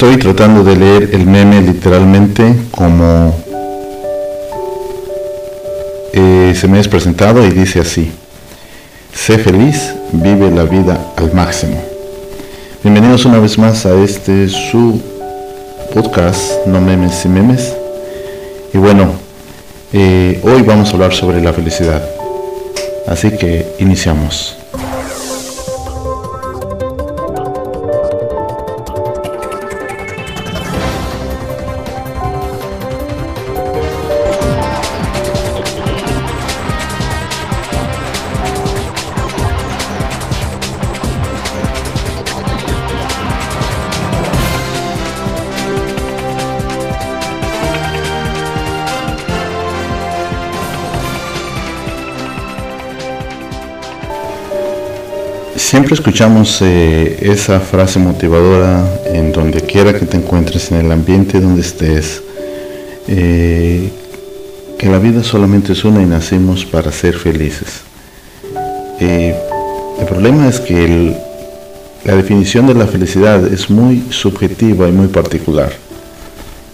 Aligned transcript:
Estoy 0.00 0.16
tratando 0.16 0.64
de 0.64 0.76
leer 0.76 1.10
el 1.12 1.26
meme 1.26 1.60
literalmente 1.60 2.54
como 2.70 3.34
eh, 6.14 6.54
se 6.58 6.68
me 6.68 6.80
es 6.80 6.88
presentado 6.88 7.46
y 7.46 7.50
dice 7.50 7.80
así. 7.80 8.10
Sé 9.12 9.36
feliz, 9.36 9.94
vive 10.12 10.50
la 10.50 10.62
vida 10.64 11.12
al 11.16 11.34
máximo. 11.34 11.78
Bienvenidos 12.82 13.26
una 13.26 13.40
vez 13.40 13.58
más 13.58 13.84
a 13.84 13.92
este 14.02 14.48
su 14.48 15.02
podcast, 15.92 16.66
No 16.66 16.80
Memes 16.80 17.22
y 17.26 17.28
Memes. 17.28 17.76
Y 18.72 18.78
bueno, 18.78 19.12
eh, 19.92 20.40
hoy 20.42 20.62
vamos 20.62 20.88
a 20.88 20.92
hablar 20.94 21.12
sobre 21.12 21.42
la 21.42 21.52
felicidad. 21.52 22.02
Así 23.06 23.32
que 23.32 23.66
iniciamos. 23.78 24.59
Siempre 55.90 56.04
escuchamos 56.04 56.62
eh, 56.62 57.18
esa 57.20 57.58
frase 57.58 57.98
motivadora 57.98 58.88
en 59.06 59.32
donde 59.32 59.60
quiera 59.60 59.92
que 59.92 60.06
te 60.06 60.18
encuentres, 60.18 60.70
en 60.70 60.86
el 60.86 60.92
ambiente 60.92 61.40
donde 61.40 61.62
estés, 61.62 62.22
eh, 63.08 63.90
que 64.78 64.86
la 64.86 65.00
vida 65.00 65.24
solamente 65.24 65.72
es 65.72 65.84
una 65.84 66.00
y 66.00 66.06
nacimos 66.06 66.64
para 66.64 66.92
ser 66.92 67.16
felices. 67.16 67.80
Eh, 69.00 69.34
el 69.98 70.06
problema 70.06 70.46
es 70.46 70.60
que 70.60 71.16
la 72.04 72.14
definición 72.14 72.68
de 72.68 72.74
la 72.74 72.86
felicidad 72.86 73.52
es 73.52 73.68
muy 73.68 74.04
subjetiva 74.10 74.88
y 74.88 74.92
muy 74.92 75.08
particular. 75.08 75.72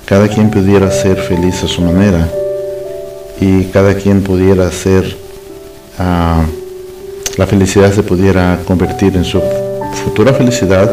Cada 0.04 0.28
quien 0.28 0.50
pudiera 0.50 0.90
ser 0.90 1.16
feliz 1.22 1.64
a 1.64 1.68
su 1.68 1.80
manera 1.80 2.28
y 3.40 3.64
cada 3.72 3.94
quien 3.94 4.20
pudiera 4.22 4.70
ser... 4.70 5.16
Ah, 5.98 6.44
la 7.36 7.46
felicidad 7.46 7.92
se 7.92 8.02
pudiera 8.02 8.58
convertir 8.66 9.14
en 9.16 9.24
su 9.24 9.40
futura 10.04 10.32
felicidad, 10.32 10.90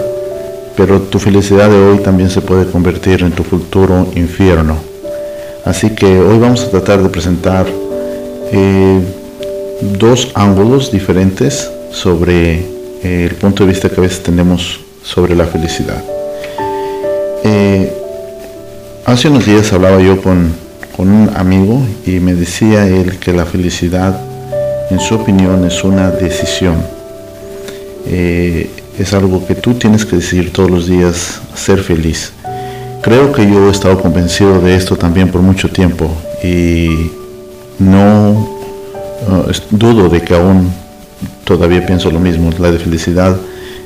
pero 0.75 1.01
tu 1.01 1.17
felicidad 1.19 1.69
de 1.69 1.77
hoy 1.77 1.99
también 1.99 2.29
se 2.29 2.41
puede 2.41 2.65
convertir 2.65 3.21
en 3.23 3.31
tu 3.31 3.43
futuro 3.43 4.07
infierno. 4.15 4.77
Así 5.63 5.91
que 5.91 6.19
hoy 6.19 6.37
vamos 6.39 6.63
a 6.63 6.71
tratar 6.71 7.01
de 7.01 7.09
presentar 7.09 7.65
eh, 8.51 8.99
dos 9.97 10.31
ángulos 10.33 10.91
diferentes 10.91 11.71
sobre 11.91 12.55
eh, 13.03 13.27
el 13.29 13.35
punto 13.35 13.63
de 13.63 13.71
vista 13.71 13.89
que 13.89 13.95
a 13.95 14.01
veces 14.01 14.21
tenemos 14.21 14.81
sobre 15.01 15.35
la 15.35 15.45
felicidad. 15.45 16.03
Eh, 17.45 17.93
hace 19.05 19.29
unos 19.29 19.45
días 19.45 19.71
hablaba 19.71 20.01
yo 20.01 20.21
con, 20.21 20.53
con 20.95 21.09
un 21.09 21.29
amigo 21.35 21.81
y 22.05 22.19
me 22.19 22.33
decía 22.33 22.85
él 22.87 23.17
que 23.19 23.31
la 23.31 23.45
felicidad 23.45 24.32
en 24.93 24.99
su 24.99 25.15
opinión 25.15 25.65
es 25.65 25.83
una 25.83 26.11
decisión. 26.11 26.75
Eh, 28.05 28.69
es 28.99 29.13
algo 29.13 29.45
que 29.45 29.55
tú 29.55 29.73
tienes 29.73 30.05
que 30.05 30.17
decidir 30.17 30.53
todos 30.53 30.69
los 30.69 30.87
días 30.87 31.41
ser 31.55 31.79
feliz. 31.79 32.31
Creo 33.01 33.33
que 33.33 33.49
yo 33.49 33.67
he 33.67 33.71
estado 33.71 33.99
convencido 33.99 34.61
de 34.61 34.75
esto 34.75 34.95
también 34.95 35.29
por 35.29 35.41
mucho 35.41 35.67
tiempo 35.69 36.09
y 36.43 37.09
no 37.79 38.49
dudo 39.71 40.09
de 40.09 40.21
que 40.21 40.35
aún 40.35 40.71
todavía 41.43 41.85
pienso 41.85 42.11
lo 42.11 42.19
mismo. 42.19 42.51
La 42.59 42.71
de 42.71 42.77
felicidad 42.77 43.35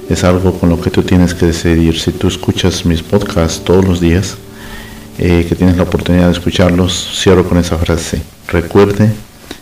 es 0.10 0.24
algo 0.26 0.60
con 0.60 0.70
lo 0.70 0.82
que 0.82 0.92
tú 0.92 1.04
tienes 1.04 1.34
que 1.34 1.48
decidir. 1.48 1.98
Si 1.98 2.12
tú 2.12 2.28
escuchas 2.28 2.86
mis 2.86 3.02
podcasts 3.02 3.64
todos 3.64 3.86
los 3.86 4.02
días, 4.02 4.36
eh, 5.20 5.46
que 5.48 5.56
tienes 5.56 5.78
la 5.78 5.84
oportunidad 5.84 6.26
de 6.26 6.34
escucharlos, 6.34 7.18
cierro 7.22 7.48
con 7.48 7.58
esa 7.58 7.78
frase. 7.78 8.22
Recuerde 8.50 9.10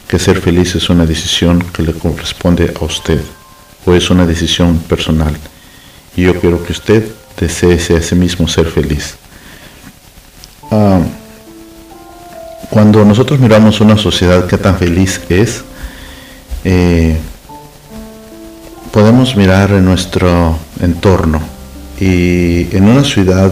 que 0.08 0.20
ser 0.20 0.42
feliz 0.42 0.76
es 0.76 0.90
una 0.90 1.06
decisión 1.06 1.62
que 1.74 1.84
le 1.84 1.94
corresponde 1.94 2.74
a 2.80 2.86
usted 2.86 3.22
o 3.86 3.94
es 3.94 4.10
una 4.10 4.26
decisión 4.26 4.80
personal. 4.80 5.36
Y 6.16 6.24
yo 6.24 6.40
quiero 6.40 6.64
que 6.64 6.74
usted 6.74 7.12
desee 7.40 7.98
a 7.98 8.02
sí 8.02 8.16
mismo 8.16 8.48
ser 8.48 8.68
feliz. 8.68 9.16
Ah, 10.72 11.00
cuando 12.70 13.06
nosotros 13.06 13.40
miramos 13.40 13.80
una 13.82 13.98
sociedad 13.98 14.48
que 14.48 14.58
tan 14.58 14.78
feliz 14.78 15.22
es, 15.30 15.64
eh, 16.64 17.18
podemos 18.92 19.36
mirar 19.36 19.72
en 19.72 19.86
nuestro 19.86 20.58
entorno 20.82 21.42
y 22.00 22.76
en 22.76 22.90
una 22.90 23.04
ciudad 23.04 23.52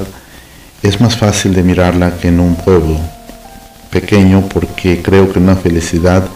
es 0.81 0.99
más 0.99 1.15
fácil 1.15 1.53
de 1.53 1.63
mirarla 1.63 2.17
que 2.17 2.29
en 2.29 2.39
un 2.39 2.55
pueblo 2.55 2.97
pequeño 3.89 4.49
porque 4.49 5.01
creo 5.01 5.31
que 5.31 5.39
una 5.39 5.55
felicidad 5.55 6.27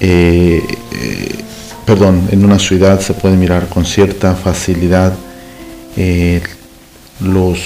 eh, 0.00 0.62
eh, 0.92 1.44
perdón, 1.84 2.28
en 2.30 2.44
una 2.44 2.58
ciudad 2.58 3.00
se 3.00 3.14
puede 3.14 3.36
mirar 3.36 3.68
con 3.68 3.84
cierta 3.84 4.34
facilidad 4.34 5.12
eh, 5.96 6.42
los 7.20 7.58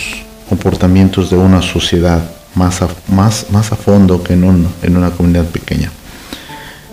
comportamientos 0.48 1.30
de 1.30 1.36
una 1.36 1.60
sociedad 1.60 2.22
más 2.54 2.82
a, 2.82 2.88
más, 3.08 3.46
más 3.50 3.72
a 3.72 3.76
fondo 3.76 4.22
que 4.22 4.34
en, 4.34 4.66
en 4.82 4.96
una 4.96 5.10
comunidad 5.10 5.46
pequeña. 5.46 5.90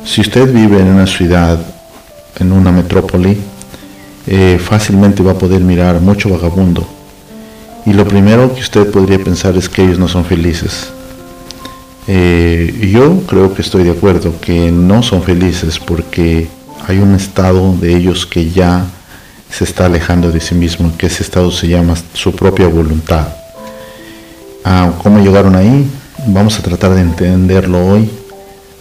Si 0.05 0.21
usted 0.21 0.51
vive 0.51 0.79
en 0.79 0.87
una 0.87 1.07
ciudad, 1.07 1.59
en 2.39 2.51
una 2.51 2.71
metrópoli, 2.71 3.37
fácilmente 4.59 5.23
va 5.23 5.31
a 5.31 5.37
poder 5.37 5.61
mirar 5.61 5.99
mucho 5.99 6.29
vagabundo. 6.29 6.87
Y 7.85 7.93
lo 7.93 8.05
primero 8.05 8.53
que 8.53 8.61
usted 8.61 8.89
podría 8.91 9.19
pensar 9.19 9.57
es 9.57 9.67
que 9.67 9.83
ellos 9.83 9.97
no 9.97 10.07
son 10.07 10.23
felices 10.23 10.91
eh, 12.11 12.89
yo 12.91 13.21
creo 13.27 13.53
que 13.53 13.61
estoy 13.61 13.83
de 13.83 13.91
acuerdo 13.91 14.33
que 14.41 14.71
no 14.71 15.03
son 15.03 15.21
felices 15.21 15.77
porque 15.77 16.47
hay 16.87 16.97
un 16.97 17.13
estado 17.13 17.75
de 17.75 17.95
ellos 17.95 18.25
que 18.25 18.49
ya 18.49 18.87
se 19.51 19.63
está 19.63 19.85
alejando 19.85 20.31
de 20.31 20.39
sí 20.39 20.55
mismo, 20.55 20.91
que 20.97 21.05
ese 21.05 21.21
estado 21.21 21.51
se 21.51 21.67
llama 21.67 21.93
su 22.13 22.35
propia 22.35 22.67
voluntad. 22.67 23.27
Ah, 24.65 24.91
¿Cómo 25.03 25.19
llegaron 25.19 25.55
ahí? 25.55 25.87
Vamos 26.25 26.57
a 26.57 26.63
tratar 26.63 26.95
de 26.95 27.01
entenderlo 27.01 27.85
hoy, 27.85 28.09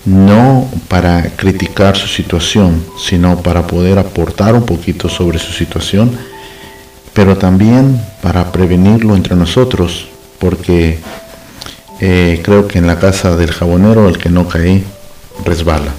no 0.07 0.67
para 0.89 1.23
criticar 1.37 1.99
su 1.99 2.09
situación, 2.09 2.83
sino 2.99 3.43
para 3.43 3.67
poder 3.67 3.99
aportar 3.99 4.55
un 4.55 4.65
poquito 4.65 5.11
sobre 5.11 5.39
su 5.39 5.53
situación, 5.53 6.13
pero 7.13 7.37
también 7.37 8.01
para 8.23 8.51
prevenirlo 8.53 9.15
entre 9.17 9.37
nosotros, 9.37 10.09
porque 10.39 10.99
eh, 12.01 12.41
creo 12.45 12.69
que 12.69 12.79
en 12.79 12.87
la 12.87 12.99
casa 12.99 13.37
del 13.37 13.51
jabonero 13.51 14.09
el 14.09 14.19
que 14.19 14.29
no 14.29 14.49
cae 14.49 14.85
resbala. 15.45 15.93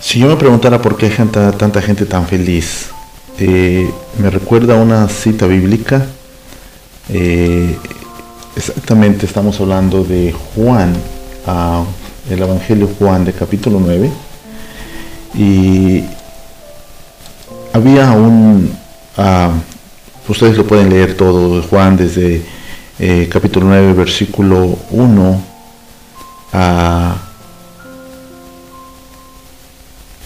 Si 0.00 0.18
yo 0.18 0.28
me 0.28 0.36
preguntara 0.36 0.82
por 0.82 0.96
qué 0.96 1.06
hay 1.06 1.52
tanta 1.56 1.80
gente 1.80 2.04
tan 2.04 2.26
feliz, 2.26 2.88
eh, 3.38 3.90
me 4.18 4.30
recuerda 4.30 4.74
una 4.76 5.08
cita 5.08 5.46
bíblica. 5.46 6.04
Eh, 7.08 7.76
exactamente 8.54 9.26
estamos 9.26 9.60
hablando 9.60 10.04
de 10.04 10.34
Juan, 10.54 10.94
ah, 11.46 11.84
el 12.30 12.42
Evangelio 12.42 12.88
Juan 12.98 13.24
de 13.24 13.32
capítulo 13.32 13.80
9. 13.80 14.10
Y 15.34 16.04
había 17.72 18.12
un, 18.12 18.76
ah, 19.16 19.52
ustedes 20.28 20.56
lo 20.56 20.66
pueden 20.66 20.90
leer 20.90 21.16
todo, 21.16 21.62
Juan 21.62 21.96
desde 21.96 22.42
eh, 22.98 23.28
capítulo 23.30 23.66
9, 23.66 23.92
versículo 23.92 24.78
1 24.90 25.54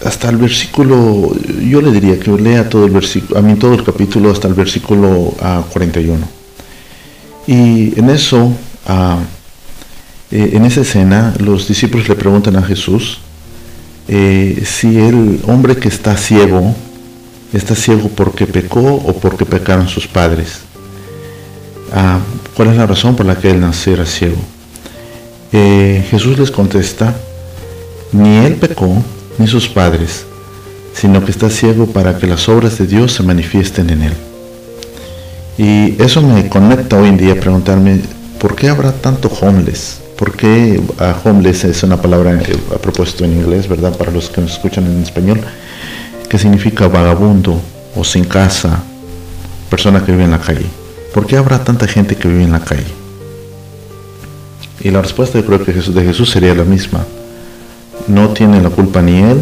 hasta 0.05 0.29
el 0.29 0.37
versículo, 0.37 1.35
yo 1.61 1.81
le 1.81 1.91
diría 1.91 2.19
que 2.19 2.31
lea 2.31 2.69
todo 2.69 2.85
el 2.85 2.91
versículo, 2.91 3.37
a 3.37 3.41
mí 3.41 3.55
todo 3.55 3.73
el 3.73 3.83
capítulo 3.83 4.31
hasta 4.31 4.47
el 4.47 4.53
versículo 4.53 5.33
41. 5.71 6.25
Y 7.47 7.99
en 7.99 8.09
eso, 8.09 8.51
eh, 10.31 10.51
en 10.53 10.65
esa 10.65 10.81
escena, 10.81 11.33
los 11.39 11.67
discípulos 11.67 12.07
le 12.07 12.15
preguntan 12.15 12.55
a 12.55 12.63
Jesús 12.63 13.19
eh, 14.07 14.63
si 14.65 14.99
el 14.99 15.41
hombre 15.45 15.75
que 15.77 15.87
está 15.87 16.15
ciego, 16.15 16.75
está 17.53 17.75
ciego 17.75 18.09
porque 18.09 18.47
pecó 18.47 18.81
o 18.81 19.13
porque 19.19 19.45
pecaron 19.45 19.87
sus 19.87 20.07
padres. 20.07 20.61
Ah, 21.93 22.19
¿Cuál 22.59 22.71
es 22.71 22.75
la 22.75 22.87
razón 22.87 23.15
por 23.15 23.25
la 23.25 23.37
que 23.37 23.51
él 23.51 23.61
naciera 23.61 24.05
ciego? 24.05 24.35
Eh, 25.53 26.05
Jesús 26.11 26.37
les 26.37 26.51
contesta, 26.51 27.15
ni 28.11 28.35
él 28.39 28.55
pecó, 28.55 29.01
ni 29.37 29.47
sus 29.47 29.69
padres, 29.69 30.25
sino 30.93 31.23
que 31.23 31.31
está 31.31 31.49
ciego 31.49 31.85
para 31.85 32.17
que 32.17 32.27
las 32.27 32.49
obras 32.49 32.77
de 32.77 32.85
Dios 32.85 33.13
se 33.13 33.23
manifiesten 33.23 33.89
en 33.91 34.01
él. 34.01 34.13
Y 35.57 36.03
eso 36.03 36.21
me 36.21 36.49
conecta 36.49 36.97
hoy 36.97 37.07
en 37.07 37.15
día 37.15 37.31
a 37.31 37.35
preguntarme, 37.37 38.01
¿por 38.41 38.57
qué 38.57 38.67
habrá 38.67 38.91
tanto 38.91 39.29
homeless? 39.29 40.01
¿Por 40.17 40.35
qué 40.35 40.81
a 40.97 41.15
homeless 41.23 41.63
es 41.63 41.81
una 41.83 42.01
palabra 42.01 42.37
a 42.75 42.77
propósito 42.77 43.23
en 43.23 43.37
inglés, 43.37 43.69
verdad? 43.69 43.97
Para 43.97 44.11
los 44.11 44.29
que 44.29 44.41
nos 44.41 44.51
escuchan 44.51 44.85
en 44.85 45.01
español, 45.01 45.39
que 46.27 46.37
significa 46.37 46.89
vagabundo 46.89 47.57
o 47.95 48.03
sin 48.03 48.25
casa, 48.25 48.83
persona 49.69 50.03
que 50.03 50.11
vive 50.11 50.25
en 50.25 50.31
la 50.31 50.39
calle. 50.39 50.65
¿Por 51.19 51.27
qué 51.27 51.35
habrá 51.35 51.61
tanta 51.65 51.85
gente 51.85 52.15
que 52.15 52.29
vive 52.29 52.43
en 52.43 52.53
la 52.53 52.61
calle? 52.61 52.93
Y 54.79 54.89
la 54.89 55.01
respuesta 55.01 55.37
yo 55.37 55.45
creo 55.45 55.65
que 55.65 55.73
Jesús, 55.73 55.93
de 55.93 56.05
Jesús 56.05 56.29
sería 56.29 56.55
la 56.55 56.63
misma. 56.63 57.05
No 58.07 58.29
tiene 58.29 58.61
la 58.61 58.69
culpa 58.69 59.01
ni 59.01 59.19
él, 59.19 59.41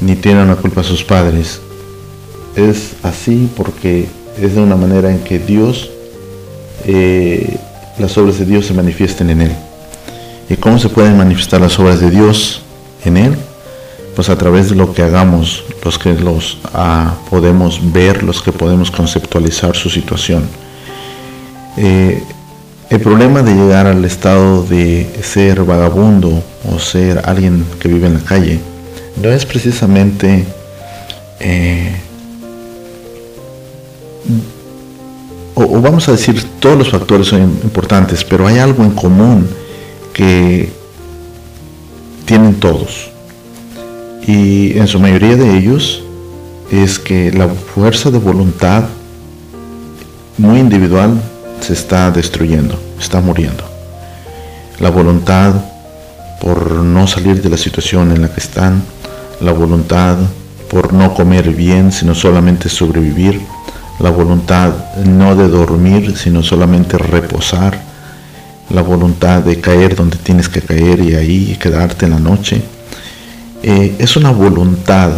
ni 0.00 0.16
tienen 0.16 0.48
la 0.48 0.56
culpa 0.56 0.82
sus 0.82 1.04
padres. 1.04 1.60
Es 2.56 2.94
así 3.02 3.50
porque 3.58 4.06
es 4.40 4.54
de 4.54 4.62
una 4.62 4.74
manera 4.74 5.10
en 5.10 5.18
que 5.18 5.38
Dios, 5.38 5.90
eh, 6.86 7.58
las 7.98 8.16
obras 8.16 8.38
de 8.38 8.46
Dios 8.46 8.64
se 8.64 8.72
manifiesten 8.72 9.28
en 9.28 9.42
él. 9.42 9.52
¿Y 10.48 10.56
cómo 10.56 10.78
se 10.78 10.88
pueden 10.88 11.18
manifestar 11.18 11.60
las 11.60 11.78
obras 11.78 12.00
de 12.00 12.10
Dios 12.10 12.62
en 13.04 13.18
él? 13.18 13.36
Pues 14.16 14.30
a 14.30 14.38
través 14.38 14.70
de 14.70 14.76
lo 14.76 14.94
que 14.94 15.02
hagamos, 15.02 15.62
los 15.84 15.98
que 15.98 16.14
los 16.14 16.56
ah, 16.72 17.16
podemos 17.28 17.92
ver, 17.92 18.22
los 18.22 18.40
que 18.40 18.50
podemos 18.50 18.90
conceptualizar 18.90 19.76
su 19.76 19.90
situación. 19.90 20.48
Eh, 21.82 22.22
el 22.90 23.00
problema 23.00 23.40
de 23.42 23.54
llegar 23.54 23.86
al 23.86 24.04
estado 24.04 24.64
de 24.64 25.08
ser 25.22 25.64
vagabundo 25.64 26.42
o 26.70 26.78
ser 26.78 27.22
alguien 27.24 27.64
que 27.78 27.88
vive 27.88 28.06
en 28.06 28.14
la 28.14 28.20
calle 28.20 28.60
no 29.22 29.30
es 29.30 29.46
precisamente 29.46 30.44
eh, 31.38 31.96
o, 35.54 35.80
vamos 35.80 36.06
a 36.10 36.12
decir 36.12 36.44
todos 36.60 36.76
los 36.76 36.90
factores 36.90 37.28
son 37.28 37.40
importantes, 37.40 38.24
pero 38.24 38.46
hay 38.46 38.58
algo 38.58 38.84
en 38.84 38.90
común 38.90 39.48
que 40.12 40.68
tienen 42.26 42.56
todos. 42.56 43.10
Y 44.26 44.76
en 44.76 44.86
su 44.86 45.00
mayoría 45.00 45.36
de 45.36 45.56
ellos 45.56 46.04
es 46.70 46.98
que 46.98 47.32
la 47.32 47.48
fuerza 47.48 48.10
de 48.10 48.18
voluntad 48.18 48.84
muy 50.36 50.58
individual 50.58 51.22
se 51.60 51.72
está 51.72 52.10
destruyendo, 52.10 52.78
está 52.98 53.20
muriendo. 53.20 53.64
La 54.78 54.90
voluntad 54.90 55.54
por 56.40 56.72
no 56.72 57.06
salir 57.06 57.42
de 57.42 57.50
la 57.50 57.56
situación 57.56 58.12
en 58.12 58.22
la 58.22 58.32
que 58.32 58.40
están, 58.40 58.82
la 59.40 59.52
voluntad 59.52 60.16
por 60.70 60.92
no 60.92 61.14
comer 61.14 61.50
bien, 61.50 61.92
sino 61.92 62.14
solamente 62.14 62.68
sobrevivir, 62.68 63.40
la 63.98 64.10
voluntad 64.10 64.72
no 65.04 65.36
de 65.36 65.48
dormir, 65.48 66.16
sino 66.16 66.42
solamente 66.42 66.96
reposar, 66.96 67.78
la 68.70 68.82
voluntad 68.82 69.42
de 69.42 69.60
caer 69.60 69.96
donde 69.96 70.16
tienes 70.16 70.48
que 70.48 70.62
caer 70.62 71.00
y 71.00 71.14
ahí 71.14 71.58
quedarte 71.60 72.06
en 72.06 72.12
la 72.12 72.20
noche. 72.20 72.62
Eh, 73.62 73.96
es 73.98 74.16
una 74.16 74.30
voluntad 74.30 75.10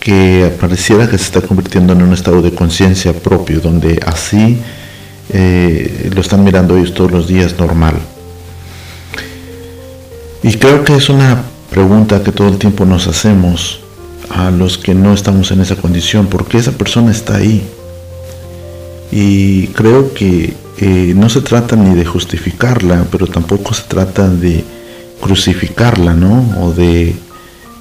que 0.00 0.54
pareciera 0.60 1.08
que 1.08 1.16
se 1.16 1.24
está 1.24 1.40
convirtiendo 1.40 1.94
en 1.94 2.02
un 2.02 2.12
estado 2.12 2.42
de 2.42 2.54
conciencia 2.54 3.14
propio, 3.14 3.60
donde 3.60 3.98
así 4.04 4.60
eh, 5.30 6.10
lo 6.14 6.20
están 6.20 6.44
mirando 6.44 6.76
ellos 6.76 6.94
todos 6.94 7.10
los 7.10 7.26
días 7.26 7.58
normal. 7.58 7.94
Y 10.42 10.54
creo 10.54 10.84
que 10.84 10.94
es 10.96 11.08
una 11.08 11.42
pregunta 11.70 12.22
que 12.22 12.32
todo 12.32 12.48
el 12.48 12.58
tiempo 12.58 12.84
nos 12.84 13.06
hacemos 13.06 13.80
a 14.30 14.50
los 14.50 14.78
que 14.78 14.94
no 14.94 15.12
estamos 15.12 15.50
en 15.50 15.60
esa 15.60 15.76
condición, 15.76 16.26
¿por 16.26 16.46
qué 16.46 16.58
esa 16.58 16.72
persona 16.72 17.10
está 17.10 17.36
ahí? 17.36 17.66
Y 19.10 19.68
creo 19.68 20.12
que 20.12 20.54
eh, 20.78 21.12
no 21.16 21.28
se 21.28 21.40
trata 21.40 21.76
ni 21.76 21.94
de 21.94 22.04
justificarla, 22.04 23.06
pero 23.10 23.26
tampoco 23.26 23.72
se 23.74 23.84
trata 23.84 24.28
de 24.28 24.64
crucificarla, 25.20 26.14
¿no? 26.14 26.52
O 26.60 26.72
de 26.72 27.14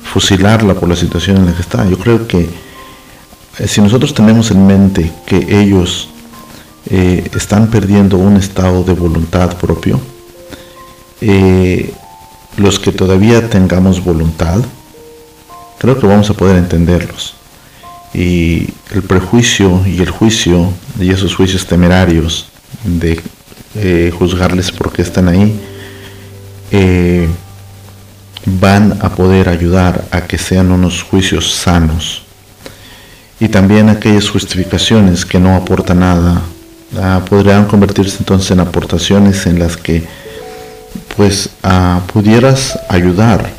fusilarla 0.03 0.75
por 0.75 0.89
la 0.89 0.95
situación 0.95 1.37
en 1.37 1.45
la 1.47 1.53
que 1.53 1.61
está. 1.61 1.89
Yo 1.89 1.97
creo 1.97 2.27
que 2.27 2.47
eh, 3.59 3.67
si 3.67 3.81
nosotros 3.81 4.13
tenemos 4.13 4.51
en 4.51 4.67
mente 4.67 5.11
que 5.25 5.59
ellos 5.59 6.09
eh, 6.93 7.29
están 7.35 7.67
perdiendo 7.67 8.17
un 8.17 8.37
estado 8.37 8.83
de 8.83 8.93
voluntad 8.93 9.57
propio, 9.57 9.99
los 12.57 12.79
que 12.79 12.91
todavía 12.91 13.49
tengamos 13.49 14.03
voluntad, 14.03 14.61
creo 15.79 15.99
que 15.99 16.07
vamos 16.07 16.29
a 16.29 16.33
poder 16.33 16.57
entenderlos. 16.57 17.35
Y 18.13 18.69
el 18.93 19.01
prejuicio 19.01 19.81
y 19.85 20.01
el 20.01 20.11
juicio 20.11 20.71
y 20.99 21.11
esos 21.11 21.35
juicios 21.35 21.65
temerarios 21.65 22.47
de 22.83 23.19
eh, 23.75 24.13
juzgarles 24.17 24.71
porque 24.71 25.01
están 25.01 25.27
ahí, 25.27 25.59
eh, 26.71 27.27
van 28.45 28.99
a 29.01 29.09
poder 29.09 29.49
ayudar 29.49 30.05
a 30.11 30.21
que 30.21 30.37
sean 30.37 30.71
unos 30.71 31.01
juicios 31.01 31.51
sanos. 31.51 32.23
Y 33.39 33.47
también 33.47 33.89
aquellas 33.89 34.29
justificaciones 34.29 35.25
que 35.25 35.39
no 35.39 35.55
aportan 35.55 36.01
nada, 36.01 36.41
ah, 37.01 37.21
podrían 37.27 37.65
convertirse 37.65 38.17
entonces 38.19 38.51
en 38.51 38.59
aportaciones 38.59 39.45
en 39.45 39.59
las 39.59 39.77
que 39.77 40.03
pues 41.15 41.49
ah, 41.63 42.01
pudieras 42.11 42.79
ayudar. 42.89 43.49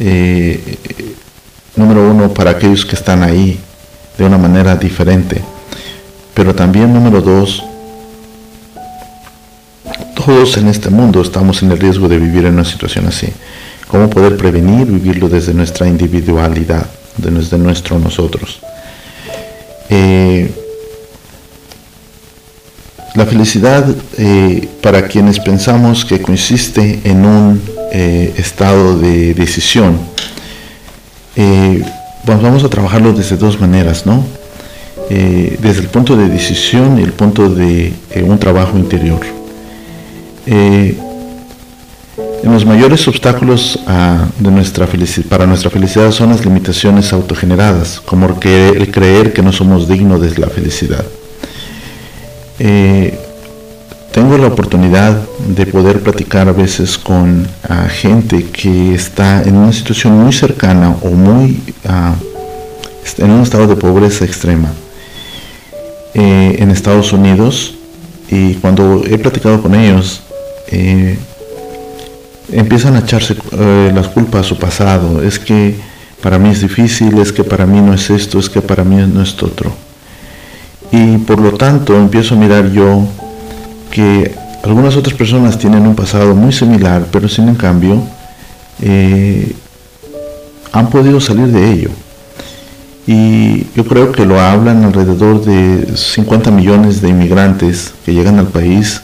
Eh, 0.00 0.78
número 1.76 2.10
uno, 2.10 2.32
para 2.32 2.52
aquellos 2.52 2.84
que 2.84 2.96
están 2.96 3.22
ahí 3.22 3.58
de 4.16 4.24
una 4.24 4.38
manera 4.38 4.76
diferente. 4.76 5.42
Pero 6.34 6.54
también, 6.54 6.92
número 6.92 7.20
dos, 7.20 7.62
todos 10.14 10.56
en 10.56 10.68
este 10.68 10.90
mundo 10.90 11.22
estamos 11.22 11.62
en 11.62 11.72
el 11.72 11.78
riesgo 11.78 12.08
de 12.08 12.18
vivir 12.18 12.44
en 12.44 12.54
una 12.54 12.64
situación 12.64 13.06
así. 13.06 13.28
¿Cómo 13.88 14.10
poder 14.10 14.36
prevenir 14.36 14.86
vivirlo 14.86 15.28
desde 15.28 15.54
nuestra 15.54 15.88
individualidad, 15.88 16.86
desde 17.16 17.56
nuestro 17.56 17.98
nosotros? 17.98 18.60
Eh, 19.88 20.67
la 23.18 23.26
felicidad, 23.26 23.84
eh, 24.16 24.68
para 24.80 25.08
quienes 25.08 25.40
pensamos 25.40 26.04
que 26.04 26.22
consiste 26.22 27.00
en 27.02 27.26
un 27.26 27.60
eh, 27.90 28.32
estado 28.36 28.96
de 28.96 29.34
decisión, 29.34 29.98
pues 31.34 32.42
vamos 32.42 32.62
a 32.64 32.68
trabajarlo 32.68 33.12
desde 33.12 33.36
dos 33.36 33.60
maneras, 33.60 34.06
¿no? 34.06 34.24
desde 35.08 35.80
el 35.80 35.88
punto 35.88 36.16
de 36.16 36.28
decisión 36.28 36.98
y 36.98 37.02
el 37.02 37.12
punto 37.12 37.48
de 37.48 37.92
un 38.22 38.38
trabajo 38.38 38.76
interior. 38.76 39.20
en 40.46 40.96
los 42.42 42.66
mayores 42.66 43.06
obstáculos 43.08 43.78
de 44.38 44.50
nuestra 44.50 44.86
para 45.28 45.46
nuestra 45.46 45.70
felicidad 45.70 46.10
son 46.10 46.30
las 46.30 46.44
limitaciones 46.44 47.12
autogeneradas, 47.12 48.00
como 48.00 48.26
el 48.26 48.90
creer 48.90 49.32
que 49.32 49.42
no 49.42 49.52
somos 49.52 49.88
dignos 49.88 50.20
de 50.20 50.36
la 50.38 50.48
felicidad. 50.48 51.04
Eh, 52.58 53.18
tengo 54.12 54.36
la 54.36 54.48
oportunidad 54.48 55.16
de 55.46 55.66
poder 55.66 56.00
platicar 56.00 56.48
a 56.48 56.52
veces 56.52 56.98
con 56.98 57.46
gente 57.90 58.44
que 58.46 58.94
está 58.94 59.42
en 59.42 59.56
una 59.56 59.72
situación 59.72 60.18
muy 60.18 60.32
cercana 60.32 60.96
o 61.02 61.10
muy 61.10 61.60
ah, 61.86 62.14
en 63.18 63.30
un 63.30 63.42
estado 63.42 63.66
de 63.66 63.76
pobreza 63.76 64.24
extrema 64.24 64.72
eh, 66.14 66.56
en 66.58 66.70
Estados 66.70 67.12
Unidos. 67.12 67.74
Y 68.30 68.54
cuando 68.54 69.04
he 69.06 69.18
platicado 69.18 69.62
con 69.62 69.74
ellos 69.74 70.22
eh, 70.66 71.16
empiezan 72.50 72.96
a 72.96 73.00
echarse 73.00 73.36
las 73.94 74.08
culpas 74.08 74.40
a 74.40 74.48
su 74.48 74.58
pasado. 74.58 75.22
Es 75.22 75.38
que 75.38 75.76
para 76.22 76.38
mí 76.38 76.48
es 76.48 76.60
difícil 76.60 77.18
es 77.18 77.32
que 77.32 77.44
para 77.44 77.66
mí 77.66 77.80
no 77.80 77.94
es 77.94 78.10
esto 78.10 78.38
es 78.38 78.50
que 78.50 78.60
para 78.60 78.82
mí 78.82 78.96
no 78.96 79.22
es 79.22 79.40
otro 79.40 79.87
y 80.90 81.18
por 81.18 81.40
lo 81.40 81.52
tanto 81.52 81.96
empiezo 81.96 82.34
a 82.34 82.38
mirar 82.38 82.70
yo 82.70 83.02
que 83.90 84.34
algunas 84.62 84.96
otras 84.96 85.14
personas 85.14 85.58
tienen 85.58 85.86
un 85.86 85.94
pasado 85.94 86.34
muy 86.34 86.52
similar, 86.52 87.06
pero 87.10 87.28
sin 87.28 87.48
en 87.48 87.54
cambio 87.54 88.02
eh, 88.80 89.54
han 90.72 90.90
podido 90.90 91.20
salir 91.20 91.48
de 91.48 91.72
ello. 91.72 91.90
Y 93.06 93.66
yo 93.74 93.86
creo 93.86 94.12
que 94.12 94.26
lo 94.26 94.38
hablan 94.38 94.84
alrededor 94.84 95.42
de 95.42 95.96
50 95.96 96.50
millones 96.50 97.00
de 97.00 97.08
inmigrantes 97.08 97.94
que 98.04 98.12
llegan 98.12 98.38
al 98.38 98.48
país 98.48 99.00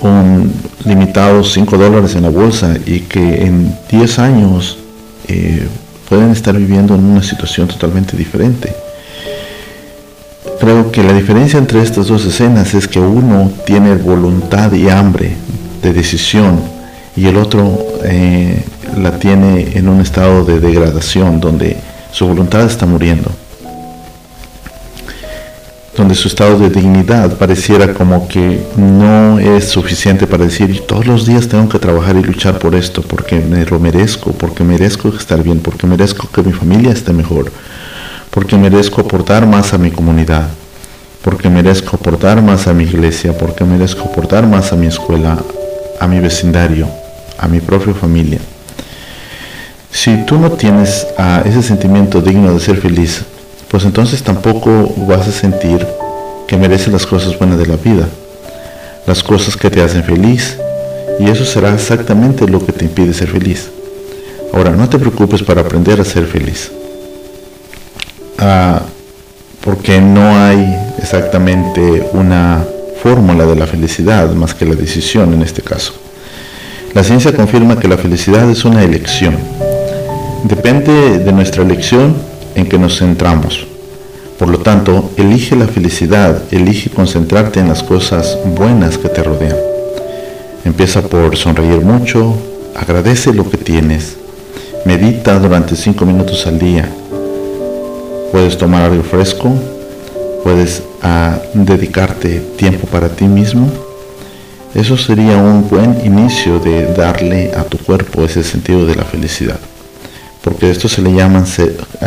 con 0.00 0.50
limitados 0.84 1.52
5 1.52 1.76
dólares 1.76 2.14
en 2.14 2.22
la 2.22 2.30
bolsa 2.30 2.74
y 2.86 3.00
que 3.00 3.44
en 3.44 3.76
10 3.90 4.18
años 4.18 4.78
eh, 5.28 5.68
pueden 6.08 6.30
estar 6.30 6.56
viviendo 6.56 6.94
en 6.94 7.04
una 7.04 7.22
situación 7.22 7.68
totalmente 7.68 8.16
diferente. 8.16 8.85
Creo 10.60 10.90
que 10.90 11.02
la 11.02 11.12
diferencia 11.12 11.58
entre 11.58 11.82
estas 11.82 12.06
dos 12.06 12.24
escenas 12.24 12.74
es 12.74 12.88
que 12.88 12.98
uno 12.98 13.50
tiene 13.66 13.94
voluntad 13.96 14.72
y 14.72 14.88
hambre 14.88 15.36
de 15.82 15.92
decisión 15.92 16.60
y 17.14 17.26
el 17.26 17.36
otro 17.36 17.78
eh, 18.04 18.64
la 18.96 19.18
tiene 19.18 19.76
en 19.76 19.88
un 19.88 20.00
estado 20.00 20.44
de 20.44 20.60
degradación 20.60 21.40
donde 21.40 21.76
su 22.10 22.26
voluntad 22.26 22.64
está 22.64 22.86
muriendo. 22.86 23.30
donde 25.96 26.14
su 26.14 26.28
estado 26.28 26.58
de 26.58 26.68
dignidad 26.68 27.38
pareciera 27.38 27.94
como 27.94 28.28
que 28.28 28.60
no 28.76 29.38
es 29.38 29.68
suficiente 29.68 30.26
para 30.26 30.44
decir 30.44 30.82
todos 30.86 31.06
los 31.06 31.24
días 31.24 31.48
tengo 31.48 31.70
que 31.70 31.78
trabajar 31.78 32.16
y 32.16 32.22
luchar 32.22 32.58
por 32.58 32.74
esto, 32.74 33.00
porque 33.00 33.40
me 33.40 33.64
lo 33.64 33.80
merezco, 33.80 34.32
porque 34.32 34.62
merezco 34.62 35.08
estar 35.08 35.42
bien, 35.42 35.60
porque 35.60 35.86
merezco 35.86 36.28
que 36.30 36.42
mi 36.42 36.52
familia 36.52 36.92
esté 36.92 37.14
mejor, 37.14 37.50
porque 38.36 38.58
merezco 38.58 39.00
aportar 39.00 39.46
más 39.46 39.72
a 39.72 39.78
mi 39.78 39.90
comunidad, 39.90 40.48
porque 41.22 41.48
merezco 41.48 41.96
aportar 41.96 42.42
más 42.42 42.66
a 42.66 42.74
mi 42.74 42.84
iglesia, 42.84 43.32
porque 43.32 43.64
merezco 43.64 44.02
aportar 44.02 44.46
más 44.46 44.74
a 44.74 44.76
mi 44.76 44.86
escuela, 44.86 45.38
a 45.98 46.06
mi 46.06 46.20
vecindario, 46.20 46.86
a 47.38 47.48
mi 47.48 47.60
propia 47.60 47.94
familia. 47.94 48.38
Si 49.90 50.26
tú 50.26 50.36
no 50.36 50.50
tienes 50.50 51.06
a 51.16 51.44
ese 51.46 51.62
sentimiento 51.62 52.20
digno 52.20 52.52
de 52.52 52.60
ser 52.60 52.76
feliz, 52.76 53.22
pues 53.70 53.86
entonces 53.86 54.22
tampoco 54.22 54.92
vas 55.08 55.26
a 55.26 55.32
sentir 55.32 55.86
que 56.46 56.58
mereces 56.58 56.92
las 56.92 57.06
cosas 57.06 57.38
buenas 57.38 57.58
de 57.58 57.64
la 57.64 57.76
vida, 57.76 58.06
las 59.06 59.22
cosas 59.22 59.56
que 59.56 59.70
te 59.70 59.82
hacen 59.82 60.04
feliz, 60.04 60.58
y 61.18 61.30
eso 61.30 61.46
será 61.46 61.72
exactamente 61.72 62.46
lo 62.46 62.62
que 62.66 62.72
te 62.72 62.84
impide 62.84 63.14
ser 63.14 63.28
feliz. 63.28 63.70
Ahora, 64.52 64.72
no 64.72 64.86
te 64.90 64.98
preocupes 64.98 65.42
para 65.42 65.62
aprender 65.62 65.98
a 66.02 66.04
ser 66.04 66.26
feliz, 66.26 66.70
ah, 68.38 68.82
porque 69.62 70.00
no 70.00 70.36
hay 70.36 70.76
exactamente 70.98 72.08
una 72.12 72.64
fórmula 73.02 73.46
de 73.46 73.56
la 73.56 73.66
felicidad 73.66 74.30
más 74.32 74.54
que 74.54 74.64
la 74.64 74.74
decisión 74.74 75.32
en 75.34 75.42
este 75.42 75.62
caso. 75.62 75.92
La 76.94 77.04
ciencia 77.04 77.34
confirma 77.34 77.78
que 77.78 77.88
la 77.88 77.98
felicidad 77.98 78.48
es 78.50 78.64
una 78.64 78.82
elección. 78.82 79.36
Depende 80.44 81.18
de 81.18 81.32
nuestra 81.32 81.62
elección 81.62 82.16
en 82.54 82.66
que 82.66 82.78
nos 82.78 82.98
centramos. 82.98 83.66
Por 84.38 84.48
lo 84.48 84.58
tanto, 84.58 85.10
elige 85.16 85.56
la 85.56 85.66
felicidad, 85.66 86.42
elige 86.50 86.90
concentrarte 86.90 87.60
en 87.60 87.68
las 87.68 87.82
cosas 87.82 88.38
buenas 88.56 88.98
que 88.98 89.08
te 89.08 89.22
rodean. 89.22 89.56
Empieza 90.64 91.02
por 91.02 91.36
sonreír 91.36 91.80
mucho, 91.80 92.34
agradece 92.74 93.32
lo 93.32 93.48
que 93.48 93.56
tienes, 93.56 94.16
medita 94.84 95.38
durante 95.38 95.76
cinco 95.76 96.04
minutos 96.04 96.46
al 96.46 96.58
día. 96.58 96.88
Puedes 98.36 98.58
tomar 98.58 98.82
algo 98.82 99.02
fresco, 99.02 99.50
puedes 100.44 100.82
ah, 101.02 101.38
dedicarte 101.54 102.40
tiempo 102.56 102.86
para 102.86 103.08
ti 103.08 103.24
mismo. 103.24 103.72
Eso 104.74 104.98
sería 104.98 105.38
un 105.38 105.66
buen 105.70 106.04
inicio 106.04 106.58
de 106.58 106.92
darle 106.92 107.52
a 107.56 107.64
tu 107.64 107.78
cuerpo 107.78 108.22
ese 108.24 108.44
sentido 108.44 108.84
de 108.84 108.94
la 108.94 109.04
felicidad 109.04 109.58
porque 110.46 110.70
esto 110.70 110.88
se 110.88 111.02
le 111.02 111.12
llaman 111.12 111.44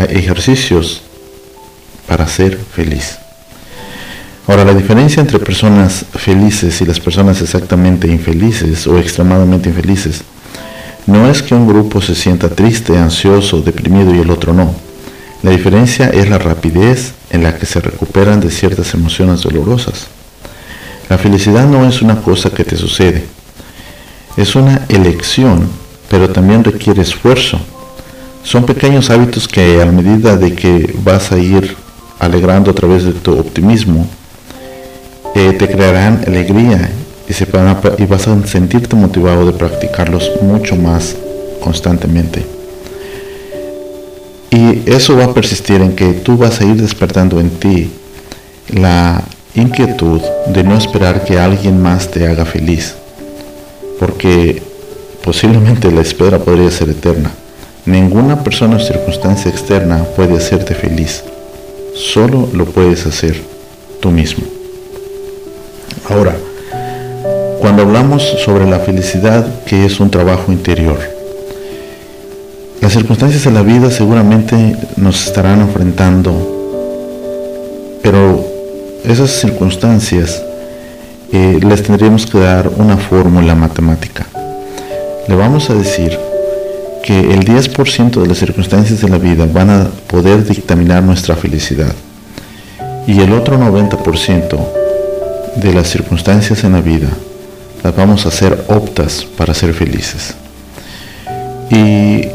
ejercicios 0.07 1.01
para 2.07 2.25
ser 2.25 2.57
feliz. 2.57 3.17
Ahora, 4.47 4.63
la 4.63 4.73
diferencia 4.73 5.19
entre 5.19 5.39
personas 5.39 6.05
felices 6.13 6.79
y 6.79 6.85
las 6.85 7.01
personas 7.01 7.41
exactamente 7.41 8.07
infelices 8.07 8.87
o 8.87 8.97
extremadamente 8.97 9.67
infelices 9.67 10.21
no 11.05 11.29
es 11.29 11.43
que 11.43 11.53
un 11.53 11.67
grupo 11.67 11.99
se 11.99 12.15
sienta 12.15 12.47
triste, 12.47 12.97
ansioso, 12.97 13.61
deprimido 13.61 14.15
y 14.15 14.19
el 14.19 14.31
otro 14.31 14.53
no. 14.53 14.88
La 15.43 15.51
diferencia 15.51 16.09
es 16.09 16.29
la 16.29 16.37
rapidez 16.37 17.13
en 17.29 17.43
la 17.43 17.57
que 17.57 17.65
se 17.65 17.79
recuperan 17.79 18.39
de 18.39 18.51
ciertas 18.51 18.93
emociones 18.93 19.41
dolorosas. 19.41 20.07
La 21.09 21.17
felicidad 21.17 21.67
no 21.67 21.87
es 21.87 22.01
una 22.01 22.21
cosa 22.21 22.49
que 22.49 22.63
te 22.63 22.75
sucede, 22.75 23.25
es 24.37 24.55
una 24.55 24.85
elección, 24.89 25.67
pero 26.09 26.29
también 26.29 26.63
requiere 26.63 27.01
esfuerzo 27.01 27.59
son 28.43 28.65
pequeños 28.65 29.09
hábitos 29.09 29.47
que 29.47 29.81
a 29.81 29.85
medida 29.85 30.37
de 30.37 30.53
que 30.55 30.95
vas 31.03 31.31
a 31.31 31.37
ir 31.37 31.75
alegrando 32.19 32.71
a 32.71 32.73
través 32.73 33.03
de 33.03 33.13
tu 33.13 33.37
optimismo, 33.37 34.07
eh, 35.35 35.53
te 35.53 35.69
crearán 35.69 36.23
alegría 36.25 36.89
y, 37.27 37.33
se 37.33 37.47
y 37.97 38.05
vas 38.05 38.27
a 38.27 38.47
sentirte 38.47 38.95
motivado 38.95 39.45
de 39.45 39.51
practicarlos 39.53 40.31
mucho 40.41 40.75
más 40.75 41.15
constantemente. 41.61 42.58
Y 44.51 44.89
eso 44.89 45.15
va 45.15 45.25
a 45.25 45.33
persistir 45.33 45.81
en 45.81 45.95
que 45.95 46.13
tú 46.13 46.37
vas 46.37 46.59
a 46.59 46.65
ir 46.65 46.81
despertando 46.81 47.39
en 47.39 47.51
ti 47.51 47.91
la 48.69 49.23
inquietud 49.53 50.21
de 50.47 50.63
no 50.63 50.77
esperar 50.77 51.23
que 51.23 51.39
alguien 51.39 51.81
más 51.81 52.09
te 52.09 52.27
haga 52.27 52.45
feliz, 52.45 52.95
porque 53.99 54.61
posiblemente 55.23 55.91
la 55.91 56.01
espera 56.01 56.39
podría 56.39 56.71
ser 56.71 56.89
eterna. 56.89 57.31
Ninguna 57.85 58.43
persona 58.43 58.77
o 58.77 58.79
circunstancia 58.79 59.49
externa 59.49 60.03
puede 60.15 60.37
hacerte 60.37 60.73
feliz. 60.75 61.23
Solo 61.95 62.49
lo 62.53 62.65
puedes 62.65 63.05
hacer 63.05 63.41
tú 63.99 64.11
mismo. 64.11 64.45
Ahora, 66.09 66.35
cuando 67.59 67.83
hablamos 67.83 68.23
sobre 68.43 68.69
la 68.69 68.79
felicidad, 68.79 69.63
que 69.65 69.85
es 69.85 69.99
un 69.99 70.09
trabajo 70.09 70.51
interior, 70.51 70.97
las 72.81 72.93
circunstancias 72.93 73.43
de 73.43 73.51
la 73.51 73.61
vida 73.61 73.91
seguramente 73.91 74.75
nos 74.95 75.27
estarán 75.27 75.61
enfrentando, 75.61 76.31
pero 78.01 78.45
esas 79.03 79.31
circunstancias 79.31 80.41
eh, 81.31 81.59
les 81.61 81.83
tendríamos 81.83 82.25
que 82.25 82.39
dar 82.39 82.69
una 82.77 82.97
fórmula 82.97 83.53
matemática. 83.53 84.25
Le 85.27 85.35
vamos 85.35 85.69
a 85.69 85.75
decir 85.75 86.17
que 87.03 87.19
el 87.19 87.45
10% 87.45 88.21
de 88.21 88.27
las 88.27 88.37
circunstancias 88.37 89.01
de 89.01 89.09
la 89.09 89.17
vida 89.17 89.45
van 89.45 89.69
a 89.69 89.87
poder 90.07 90.45
dictaminar 90.45 91.03
nuestra 91.03 91.35
felicidad 91.35 91.93
y 93.07 93.19
el 93.19 93.33
otro 93.33 93.59
90% 93.59 94.57
de 95.55 95.73
las 95.73 95.87
circunstancias 95.87 96.63
en 96.63 96.73
la 96.73 96.81
vida 96.81 97.09
las 97.83 97.95
vamos 97.95 98.25
a 98.25 98.29
hacer 98.29 98.65
optas 98.67 99.25
para 99.37 99.53
ser 99.53 99.73
felices. 99.73 100.35
Y 101.69 102.27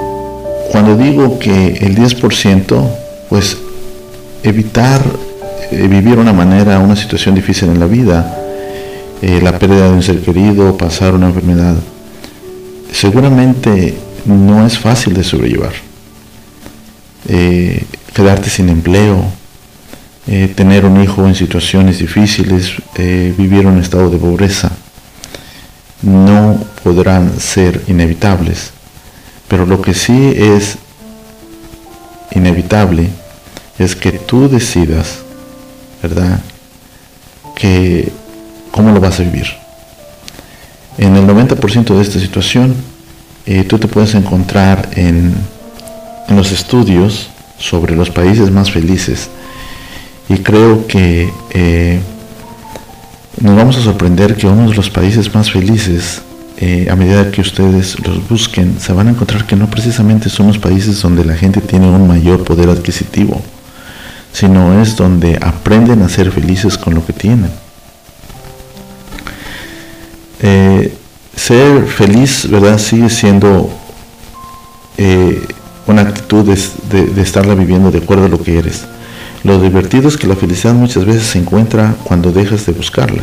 cuando 0.74 0.96
digo 0.96 1.38
que 1.38 1.68
el 1.82 1.94
10%, 1.94 2.90
pues 3.28 3.56
evitar 4.42 5.00
eh, 5.70 5.86
vivir 5.86 6.18
una 6.18 6.32
manera, 6.32 6.80
una 6.80 6.96
situación 6.96 7.36
difícil 7.36 7.68
en 7.68 7.78
la 7.78 7.86
vida, 7.86 8.36
eh, 9.22 9.38
la 9.40 9.56
pérdida 9.56 9.86
de 9.86 9.92
un 9.92 10.02
ser 10.02 10.18
querido, 10.18 10.76
pasar 10.76 11.14
una 11.14 11.28
enfermedad, 11.28 11.76
seguramente 12.90 13.94
no 14.24 14.66
es 14.66 14.76
fácil 14.76 15.14
de 15.14 15.22
sobrellevar. 15.22 15.74
Eh, 17.28 17.84
quedarte 18.12 18.50
sin 18.50 18.68
empleo, 18.68 19.22
eh, 20.26 20.52
tener 20.56 20.86
un 20.86 21.00
hijo 21.00 21.24
en 21.24 21.36
situaciones 21.36 22.00
difíciles, 22.00 22.72
eh, 22.96 23.32
vivir 23.38 23.64
un 23.64 23.78
estado 23.78 24.10
de 24.10 24.18
pobreza, 24.18 24.72
no 26.02 26.58
podrán 26.82 27.38
ser 27.38 27.80
inevitables. 27.86 28.73
Pero 29.54 29.66
lo 29.66 29.80
que 29.80 29.94
sí 29.94 30.34
es 30.36 30.78
inevitable 32.32 33.08
es 33.78 33.94
que 33.94 34.10
tú 34.10 34.48
decidas, 34.48 35.20
¿verdad? 36.02 36.40
Que 37.54 38.10
cómo 38.72 38.90
lo 38.90 38.98
vas 38.98 39.20
a 39.20 39.22
vivir. 39.22 39.46
En 40.98 41.14
el 41.14 41.24
90% 41.24 41.94
de 41.94 42.02
esta 42.02 42.18
situación, 42.18 42.74
eh, 43.46 43.62
tú 43.62 43.78
te 43.78 43.86
puedes 43.86 44.16
encontrar 44.16 44.88
en, 44.96 45.32
los 46.30 46.50
estudios 46.50 47.30
sobre 47.56 47.94
los 47.94 48.10
países 48.10 48.50
más 48.50 48.72
felices 48.72 49.30
y 50.28 50.38
creo 50.38 50.88
que 50.88 51.32
eh, 51.50 52.00
nos 53.40 53.54
vamos 53.54 53.76
a 53.76 53.82
sorprender 53.82 54.34
que 54.34 54.48
uno 54.48 54.68
de 54.68 54.74
los 54.74 54.90
países 54.90 55.32
más 55.32 55.52
felices, 55.52 56.22
eh, 56.66 56.88
a 56.90 56.96
medida 56.96 57.30
que 57.30 57.40
ustedes 57.40 57.98
los 58.06 58.26
busquen, 58.28 58.80
se 58.80 58.92
van 58.92 59.08
a 59.08 59.10
encontrar 59.10 59.46
que 59.46 59.56
no 59.56 59.68
precisamente 59.68 60.30
son 60.30 60.46
los 60.46 60.58
países 60.58 61.02
donde 61.02 61.24
la 61.24 61.34
gente 61.34 61.60
tiene 61.60 61.88
un 61.88 62.08
mayor 62.08 62.44
poder 62.44 62.68
adquisitivo, 62.70 63.42
sino 64.32 64.80
es 64.80 64.96
donde 64.96 65.38
aprenden 65.40 66.02
a 66.02 66.08
ser 66.08 66.30
felices 66.30 66.78
con 66.78 66.94
lo 66.94 67.04
que 67.04 67.12
tienen 67.12 67.50
ser 71.44 71.86
feliz, 71.86 72.48
¿verdad? 72.50 72.78
Sigue 72.78 73.10
siendo 73.10 73.70
eh, 74.96 75.46
una 75.86 76.02
actitud 76.02 76.44
de, 76.44 77.04
de, 77.04 77.22
estarla 77.22 77.54
viviendo 77.54 77.90
de 77.90 77.98
acuerdo 77.98 78.26
a 78.26 78.28
lo 78.28 78.42
que 78.42 78.58
eres. 78.58 78.84
Lo 79.42 79.60
divertido 79.60 80.08
es 80.08 80.16
que 80.16 80.26
la 80.26 80.36
felicidad 80.36 80.72
muchas 80.72 81.04
veces 81.04 81.24
se 81.24 81.38
encuentra 81.38 81.96
cuando 82.04 82.32
dejas 82.32 82.64
de 82.64 82.72
buscarla. 82.72 83.22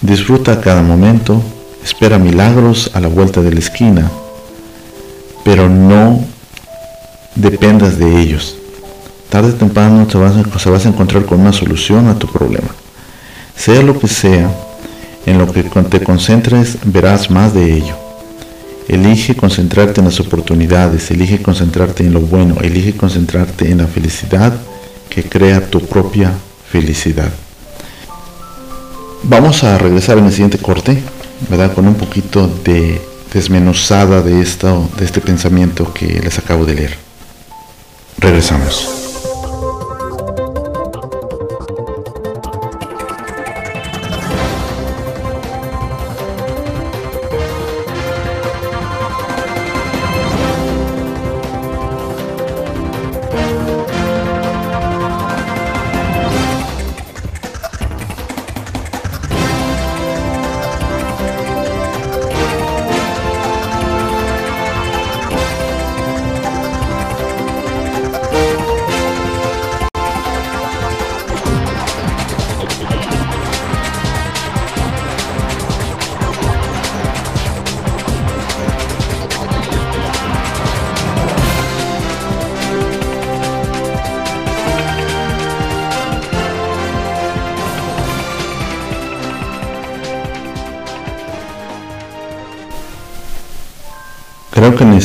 Disfruta 0.00 0.60
cada 0.60 0.82
momento, 0.82 1.42
espera 1.84 2.18
milagros 2.18 2.90
a 2.94 3.00
la 3.00 3.08
vuelta 3.08 3.42
de 3.42 3.52
la 3.52 3.58
esquina, 3.58 4.10
pero 5.44 5.68
no 5.68 6.24
dependas 7.34 7.98
de 7.98 8.20
ellos. 8.20 8.56
Tarde 9.28 9.50
o 9.50 9.54
temprano 9.54 10.06
te 10.06 10.16
vas, 10.16 10.34
a, 10.34 10.70
vas 10.70 10.86
a 10.86 10.88
encontrar 10.88 11.26
con 11.26 11.40
una 11.40 11.52
solución 11.52 12.08
a 12.08 12.18
tu 12.18 12.26
problema. 12.26 12.68
Sea 13.54 13.82
lo 13.82 13.98
que 13.98 14.08
sea, 14.08 14.50
en 15.26 15.38
lo 15.38 15.52
que 15.52 15.62
te 15.62 16.00
concentres 16.00 16.78
verás 16.84 17.30
más 17.30 17.52
de 17.52 17.74
ello. 17.74 17.96
Elige 18.88 19.34
concentrarte 19.34 20.00
en 20.00 20.06
las 20.06 20.20
oportunidades, 20.20 21.10
elige 21.10 21.42
concentrarte 21.42 22.04
en 22.04 22.14
lo 22.14 22.20
bueno, 22.20 22.56
elige 22.60 22.96
concentrarte 22.96 23.70
en 23.70 23.78
la 23.78 23.86
felicidad 23.86 24.54
que 25.08 25.22
crea 25.22 25.68
tu 25.70 25.80
propia 25.80 26.32
felicidad. 26.70 27.30
Vamos 29.22 29.64
a 29.64 29.78
regresar 29.78 30.18
en 30.18 30.26
el 30.26 30.32
siguiente 30.32 30.58
corte, 30.58 31.02
¿verdad? 31.48 31.72
Con 31.74 31.86
un 31.86 31.94
poquito 31.94 32.48
de 32.64 33.00
desmenuzada 33.32 34.22
de, 34.22 34.40
esto, 34.40 34.88
de 34.96 35.04
este 35.04 35.20
pensamiento 35.20 35.92
que 35.92 36.20
les 36.20 36.38
acabo 36.38 36.64
de 36.64 36.74
leer. 36.74 36.96
Regresamos. 38.18 39.03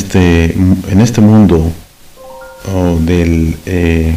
Este, 0.00 0.52
en 0.54 1.00
este 1.00 1.20
mundo 1.20 1.70
del 3.00 3.56
eh, 3.66 4.16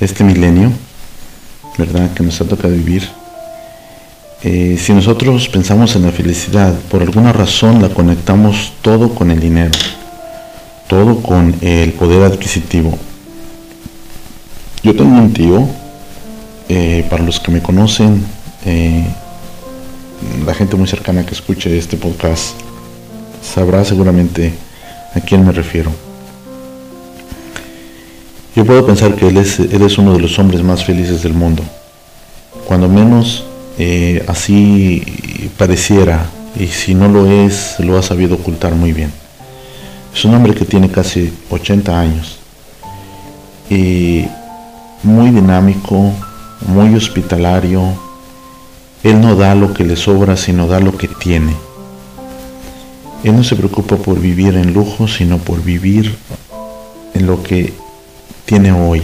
este 0.00 0.24
milenio, 0.24 0.72
¿verdad? 1.76 2.12
Que 2.14 2.22
nos 2.22 2.40
ha 2.40 2.46
tocado 2.46 2.72
vivir, 2.72 3.06
eh, 4.42 4.76
si 4.80 4.92
nosotros 4.94 5.48
pensamos 5.48 5.94
en 5.96 6.02
la 6.02 6.12
felicidad, 6.12 6.74
por 6.90 7.02
alguna 7.02 7.32
razón 7.32 7.82
la 7.82 7.90
conectamos 7.90 8.72
todo 8.80 9.14
con 9.14 9.30
el 9.30 9.38
dinero, 9.38 9.72
todo 10.88 11.22
con 11.22 11.54
el 11.60 11.92
poder 11.92 12.22
adquisitivo. 12.22 12.98
Yo 14.82 14.96
tengo 14.96 15.14
un 15.14 15.32
tío, 15.32 15.68
eh, 16.68 17.06
para 17.10 17.22
los 17.22 17.38
que 17.38 17.52
me 17.52 17.60
conocen, 17.60 18.24
la 20.46 20.54
gente 20.54 20.76
muy 20.76 20.86
cercana 20.86 21.26
que 21.26 21.34
escuche 21.34 21.76
este 21.76 21.96
podcast, 21.96 22.54
sabrá 23.42 23.84
seguramente 23.84 24.54
a 25.14 25.20
quién 25.20 25.44
me 25.44 25.52
refiero. 25.52 25.90
Yo 28.54 28.64
puedo 28.66 28.84
pensar 28.84 29.14
que 29.14 29.28
él 29.28 29.38
es, 29.38 29.58
él 29.58 29.82
es 29.82 29.96
uno 29.96 30.12
de 30.12 30.20
los 30.20 30.38
hombres 30.38 30.62
más 30.62 30.84
felices 30.84 31.22
del 31.22 31.32
mundo. 31.32 31.62
Cuando 32.66 32.88
menos 32.88 33.44
eh, 33.78 34.24
así 34.28 35.50
pareciera, 35.56 36.26
y 36.58 36.66
si 36.66 36.94
no 36.94 37.08
lo 37.08 37.26
es, 37.26 37.76
lo 37.78 37.96
ha 37.98 38.02
sabido 38.02 38.34
ocultar 38.34 38.74
muy 38.74 38.92
bien. 38.92 39.10
Es 40.14 40.24
un 40.24 40.34
hombre 40.34 40.54
que 40.54 40.66
tiene 40.66 40.90
casi 40.90 41.32
80 41.50 41.98
años 41.98 42.38
y 43.70 44.26
muy 45.02 45.30
dinámico, 45.30 46.12
muy 46.66 46.94
hospitalario. 46.94 47.82
Él 49.02 49.20
no 49.20 49.34
da 49.34 49.54
lo 49.54 49.72
que 49.72 49.84
le 49.84 49.96
sobra, 49.96 50.36
sino 50.36 50.66
da 50.66 50.78
lo 50.78 50.96
que 50.96 51.08
tiene. 51.08 51.56
Él 53.24 53.36
no 53.36 53.44
se 53.44 53.54
preocupa 53.54 53.96
por 53.96 54.18
vivir 54.18 54.56
en 54.56 54.72
lujo, 54.72 55.06
sino 55.06 55.38
por 55.38 55.62
vivir 55.62 56.16
en 57.14 57.26
lo 57.26 57.42
que 57.42 57.72
tiene 58.44 58.72
hoy. 58.72 59.00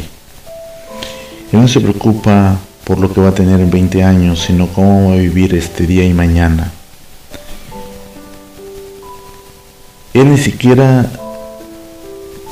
Él 1.52 1.60
no 1.60 1.68
se 1.68 1.80
preocupa 1.80 2.58
por 2.84 2.98
lo 2.98 3.12
que 3.12 3.20
va 3.20 3.28
a 3.28 3.34
tener 3.34 3.60
en 3.60 3.70
20 3.70 4.02
años, 4.02 4.40
sino 4.40 4.66
cómo 4.68 5.10
va 5.10 5.14
a 5.14 5.18
vivir 5.18 5.54
este 5.54 5.86
día 5.86 6.04
y 6.04 6.14
mañana. 6.14 6.72
Él 10.14 10.30
ni 10.30 10.38
siquiera 10.38 11.08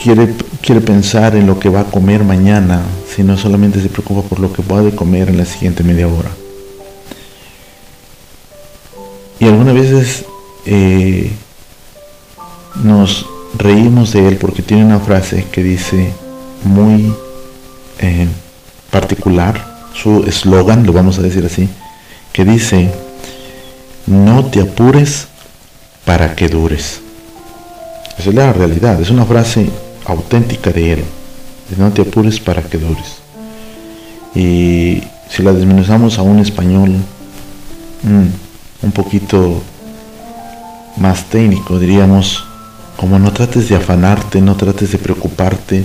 quiere, 0.01 0.35
quiere 0.63 0.81
pensar 0.81 1.35
en 1.35 1.47
lo 1.47 1.59
que 1.59 1.69
va 1.69 1.81
a 1.81 1.85
comer 1.85 2.23
mañana, 2.23 2.83
sino 3.15 3.37
solamente 3.37 3.83
se 3.83 3.89
preocupa 3.89 4.23
por 4.29 4.39
lo 4.39 4.53
que 4.53 4.63
va 4.63 4.87
a 4.87 4.91
comer 4.95 5.31
en 5.31 5.39
la 5.39 5.45
siguiente 5.45 5.83
media 5.83 6.07
hora. 6.07 6.31
Y 9.41 9.47
algunas 9.47 9.75
veces 9.75 10.25
eh, 10.65 11.33
nos 12.83 13.27
reímos 13.57 14.13
de 14.13 14.29
él 14.29 14.37
porque 14.37 14.63
tiene 14.63 14.85
una 14.85 15.01
frase 15.01 15.47
que 15.51 15.63
dice 15.63 16.13
muy 16.65 17.13
eh, 17.99 18.29
particular, 18.91 19.77
su 19.95 20.25
eslogan, 20.25 20.87
lo 20.87 20.93
vamos 20.93 21.19
a 21.19 21.23
decir 21.23 21.45
así, 21.45 21.69
que 22.33 22.45
dice, 22.45 22.91
no 24.07 24.45
te 24.47 24.61
apures 24.61 25.29
para 26.05 26.35
que 26.35 26.49
dures. 26.49 27.01
Esa 28.19 28.31
es 28.31 28.35
la 28.35 28.53
realidad, 28.53 29.01
es 29.01 29.11
una 29.11 29.25
frase 29.25 29.69
auténtica 30.07 30.71
de 30.71 30.95
él, 30.95 31.05
no 31.77 31.91
te 31.93 32.03
apures 32.03 32.41
para 32.41 32.63
que 32.63 32.79
dures. 32.79 33.17
Y 34.35 35.03
si 35.31 35.43
la 35.43 35.53
desmenuzamos 35.53 36.19
a 36.19 36.23
un 36.23 36.39
español 36.39 36.91
mm, 38.03 38.85
un 38.85 38.93
poquito 38.93 39.63
más 40.99 41.25
técnico, 41.25 41.79
diríamos, 41.79 42.45
como 42.97 43.19
no 43.19 43.33
trates 43.33 43.69
de 43.69 43.77
afanarte, 43.77 44.41
no 44.41 44.57
trates 44.57 44.93
de 44.93 44.99
preocuparte, 44.99 45.85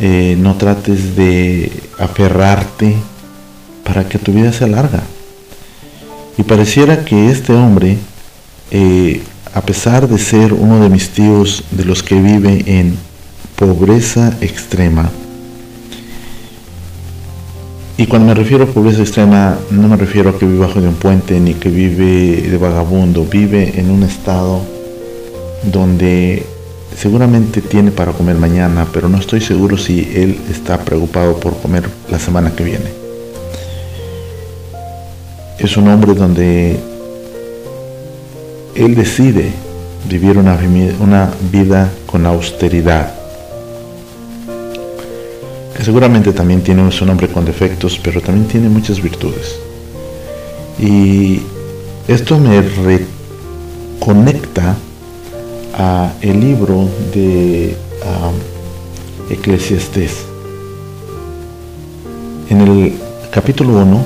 eh, 0.00 0.36
no 0.38 0.56
trates 0.56 1.16
de 1.16 1.72
aferrarte 1.98 2.96
para 3.84 4.08
que 4.08 4.18
tu 4.18 4.32
vida 4.32 4.52
sea 4.52 4.66
larga. 4.66 5.02
Y 6.36 6.42
pareciera 6.42 7.04
que 7.04 7.30
este 7.30 7.52
hombre, 7.52 7.98
eh, 8.70 9.22
a 9.54 9.60
pesar 9.60 10.08
de 10.08 10.18
ser 10.18 10.52
uno 10.52 10.80
de 10.80 10.88
mis 10.88 11.10
tíos 11.10 11.64
de 11.70 11.84
los 11.84 12.02
que 12.02 12.20
vive 12.20 12.64
en 12.66 12.96
pobreza 13.56 14.32
extrema, 14.40 15.10
y 17.96 18.06
cuando 18.06 18.28
me 18.28 18.34
refiero 18.34 18.64
a 18.64 18.66
pobreza 18.66 19.02
extrema, 19.02 19.58
no 19.70 19.86
me 19.86 19.96
refiero 19.96 20.30
a 20.30 20.38
que 20.38 20.46
vive 20.46 20.60
bajo 20.60 20.80
de 20.80 20.88
un 20.88 20.94
puente 20.94 21.38
ni 21.38 21.52
que 21.52 21.68
vive 21.68 22.48
de 22.48 22.56
vagabundo, 22.56 23.26
vive 23.26 23.78
en 23.78 23.90
un 23.90 24.02
estado 24.04 24.79
donde 25.62 26.46
seguramente 26.96 27.60
tiene 27.62 27.90
para 27.90 28.12
comer 28.12 28.36
mañana, 28.36 28.86
pero 28.92 29.08
no 29.08 29.18
estoy 29.18 29.40
seguro 29.40 29.76
si 29.76 30.00
él 30.14 30.38
está 30.50 30.78
preocupado 30.78 31.38
por 31.38 31.58
comer 31.60 31.88
la 32.10 32.18
semana 32.18 32.52
que 32.54 32.64
viene. 32.64 32.90
Es 35.58 35.76
un 35.76 35.88
hombre 35.88 36.14
donde 36.14 36.80
él 38.74 38.94
decide 38.94 39.52
vivir 40.08 40.38
una, 40.38 40.56
vida 41.52 41.90
con 42.06 42.26
austeridad. 42.26 43.14
Que 45.76 45.84
seguramente 45.84 46.32
también 46.32 46.62
tiene 46.62 46.82
un 46.82 47.10
hombre 47.10 47.28
con 47.28 47.44
defectos, 47.44 48.00
pero 48.02 48.20
también 48.20 48.46
tiene 48.48 48.68
muchas 48.68 49.02
virtudes. 49.02 49.58
Y 50.78 51.42
esto 52.08 52.38
me 52.38 52.62
reconecta 54.00 54.76
el 56.20 56.40
libro 56.40 56.88
de 57.14 57.74
Eclesiastés. 59.30 60.26
En 62.50 62.60
el 62.60 62.94
capítulo 63.30 63.78
1 63.78 64.04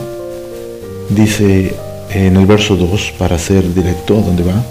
dice 1.11 1.75
en 2.11 2.37
el 2.37 2.47
verso 2.47 2.77
2, 2.77 3.15
para 3.19 3.39
ser 3.39 3.75
directo 3.75 4.15
donde 4.15 4.45
va, 4.45 4.63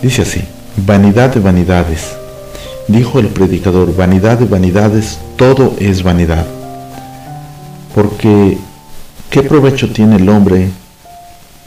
dice 0.00 0.22
así, 0.22 0.42
vanidad 0.76 1.34
de 1.34 1.40
vanidades. 1.40 2.14
Dijo 2.86 3.18
el 3.18 3.28
predicador, 3.28 3.96
vanidad 3.96 4.38
de 4.38 4.44
vanidades, 4.44 5.18
todo 5.36 5.72
es 5.80 6.04
vanidad. 6.04 6.46
Porque, 7.94 8.58
¿qué 9.28 9.42
provecho 9.42 9.92
tiene 9.92 10.16
el 10.16 10.28
hombre 10.28 10.70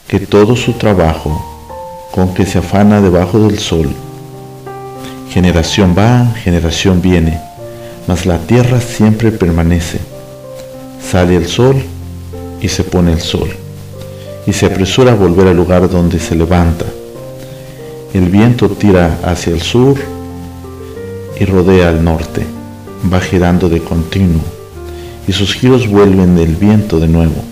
que 0.07 0.21
todo 0.21 0.55
su 0.55 0.73
trabajo, 0.73 1.45
con 2.11 2.33
que 2.33 2.45
se 2.45 2.59
afana 2.59 3.01
debajo 3.01 3.39
del 3.39 3.59
sol, 3.59 3.89
Generación 5.29 5.93
va, 5.95 6.33
generación 6.43 7.03
viene, 7.03 7.39
mas 8.07 8.25
la 8.25 8.39
tierra 8.39 8.81
siempre 8.81 9.31
permanece. 9.31 9.99
Sale 10.99 11.35
el 11.35 11.47
sol 11.47 11.75
y 12.59 12.67
se 12.67 12.83
pone 12.83 13.13
el 13.13 13.21
sol, 13.21 13.49
y 14.47 14.53
se 14.53 14.65
apresura 14.65 15.11
a 15.11 15.15
volver 15.15 15.47
al 15.47 15.55
lugar 15.55 15.87
donde 15.87 16.19
se 16.19 16.35
levanta. 16.35 16.85
El 18.11 18.29
viento 18.29 18.69
tira 18.69 19.19
hacia 19.23 19.53
el 19.53 19.61
sur 19.61 19.99
y 21.39 21.45
rodea 21.45 21.89
al 21.89 22.03
norte, 22.03 22.43
va 23.13 23.19
girando 23.19 23.69
de 23.69 23.81
continuo, 23.81 24.41
y 25.27 25.31
sus 25.31 25.53
giros 25.53 25.87
vuelven 25.87 26.35
del 26.35 26.55
viento 26.55 26.99
de 26.99 27.07
nuevo. 27.07 27.43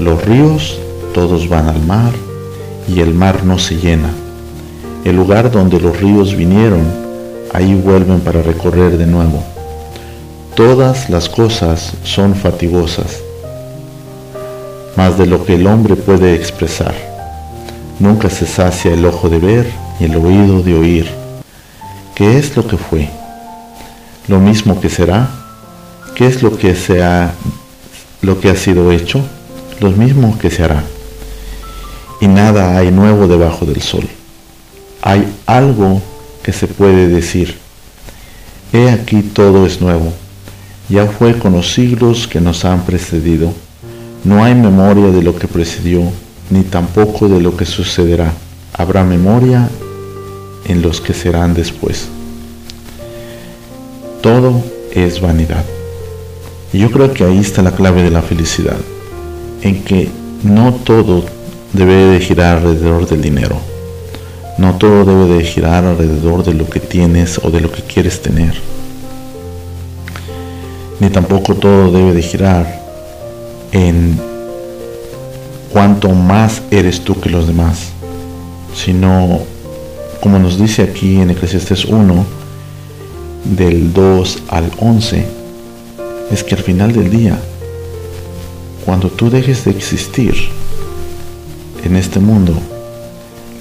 Los 0.00 0.24
ríos 0.24 0.80
todos 1.14 1.48
van 1.48 1.68
al 1.68 1.80
mar 1.82 2.12
y 2.88 2.98
el 2.98 3.14
mar 3.14 3.44
no 3.44 3.60
se 3.60 3.76
llena. 3.76 4.10
El 5.04 5.16
lugar 5.16 5.50
donde 5.50 5.80
los 5.80 5.98
ríos 6.00 6.36
vinieron, 6.36 6.86
ahí 7.52 7.74
vuelven 7.74 8.20
para 8.20 8.40
recorrer 8.40 8.96
de 8.96 9.06
nuevo. 9.06 9.42
Todas 10.54 11.10
las 11.10 11.28
cosas 11.28 11.94
son 12.04 12.36
fatigosas, 12.36 13.20
más 14.96 15.18
de 15.18 15.26
lo 15.26 15.44
que 15.44 15.56
el 15.56 15.66
hombre 15.66 15.96
puede 15.96 16.34
expresar. 16.34 16.94
Nunca 17.98 18.30
se 18.30 18.46
sacia 18.46 18.92
el 18.92 19.04
ojo 19.04 19.28
de 19.28 19.38
ver 19.40 19.66
y 19.98 20.04
el 20.04 20.14
oído 20.14 20.62
de 20.62 20.74
oír. 20.74 21.10
¿Qué 22.14 22.38
es 22.38 22.56
lo 22.56 22.66
que 22.66 22.76
fue? 22.76 23.08
¿Lo 24.28 24.38
mismo 24.38 24.80
que 24.80 24.88
será? 24.88 25.30
¿Qué 26.14 26.28
es 26.28 26.42
lo 26.44 26.56
que, 26.56 26.76
se 26.76 27.02
ha, 27.02 27.32
lo 28.20 28.38
que 28.38 28.50
ha 28.50 28.56
sido 28.56 28.92
hecho? 28.92 29.20
Lo 29.80 29.90
mismo 29.90 30.38
que 30.38 30.50
se 30.50 30.62
hará. 30.62 30.84
Y 32.20 32.28
nada 32.28 32.76
hay 32.76 32.92
nuevo 32.92 33.26
debajo 33.26 33.66
del 33.66 33.82
sol. 33.82 34.08
Hay 35.02 35.26
algo 35.46 36.00
que 36.44 36.52
se 36.52 36.68
puede 36.68 37.08
decir. 37.08 37.58
He 38.72 38.88
aquí 38.88 39.22
todo 39.22 39.66
es 39.66 39.80
nuevo. 39.80 40.12
Ya 40.88 41.06
fue 41.06 41.36
con 41.38 41.52
los 41.52 41.72
siglos 41.72 42.28
que 42.28 42.40
nos 42.40 42.64
han 42.64 42.84
precedido. 42.84 43.52
No 44.22 44.44
hay 44.44 44.54
memoria 44.54 45.08
de 45.08 45.22
lo 45.22 45.36
que 45.36 45.48
precedió, 45.48 46.02
ni 46.50 46.62
tampoco 46.62 47.28
de 47.28 47.40
lo 47.40 47.56
que 47.56 47.64
sucederá. 47.64 48.32
Habrá 48.72 49.02
memoria 49.02 49.68
en 50.66 50.82
los 50.82 51.00
que 51.00 51.14
serán 51.14 51.52
después. 51.52 52.06
Todo 54.22 54.62
es 54.92 55.20
vanidad. 55.20 55.64
Y 56.72 56.78
yo 56.78 56.92
creo 56.92 57.12
que 57.12 57.24
ahí 57.24 57.38
está 57.38 57.60
la 57.62 57.72
clave 57.72 58.04
de 58.04 58.10
la 58.12 58.22
felicidad, 58.22 58.78
en 59.62 59.82
que 59.82 60.08
no 60.44 60.72
todo 60.72 61.24
debe 61.72 61.94
de 61.94 62.20
girar 62.20 62.58
alrededor 62.58 63.08
del 63.08 63.20
dinero. 63.20 63.71
No 64.62 64.76
todo 64.76 65.04
debe 65.04 65.38
de 65.38 65.44
girar 65.44 65.84
alrededor 65.84 66.44
de 66.44 66.54
lo 66.54 66.70
que 66.70 66.78
tienes 66.78 67.40
o 67.42 67.50
de 67.50 67.60
lo 67.60 67.72
que 67.72 67.82
quieres 67.82 68.22
tener. 68.22 68.54
Ni 71.00 71.10
tampoco 71.10 71.56
todo 71.56 71.90
debe 71.90 72.12
de 72.12 72.22
girar 72.22 72.80
en 73.72 74.16
cuanto 75.72 76.10
más 76.10 76.62
eres 76.70 77.00
tú 77.00 77.20
que 77.20 77.28
los 77.28 77.48
demás, 77.48 77.88
sino, 78.72 79.40
como 80.20 80.38
nos 80.38 80.60
dice 80.60 80.82
aquí 80.82 81.20
en 81.20 81.30
Eclesiastes 81.30 81.84
1, 81.84 82.24
del 83.56 83.92
2 83.92 84.44
al 84.46 84.70
11, 84.78 85.26
es 86.30 86.44
que 86.44 86.54
al 86.54 86.62
final 86.62 86.92
del 86.92 87.10
día, 87.10 87.36
cuando 88.84 89.08
tú 89.08 89.28
dejes 89.28 89.64
de 89.64 89.72
existir 89.72 90.36
en 91.84 91.96
este 91.96 92.20
mundo, 92.20 92.54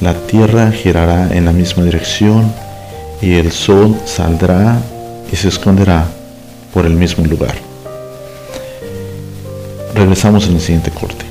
la 0.02 0.16
tierra 0.16 0.72
girará 0.72 1.30
en 1.32 1.46
la 1.46 1.54
misma 1.54 1.84
dirección 1.84 2.52
y 3.22 3.36
el 3.36 3.52
sol 3.52 3.96
saldrá 4.06 4.80
y 5.32 5.36
se 5.36 5.48
esconderá 5.48 6.06
por 6.74 6.86
el 6.86 6.94
mismo 6.94 7.26
lugar. 7.26 7.56
Regresamos 9.94 10.48
en 10.48 10.56
el 10.56 10.62
siguiente 10.62 10.90
corte. 10.92 11.31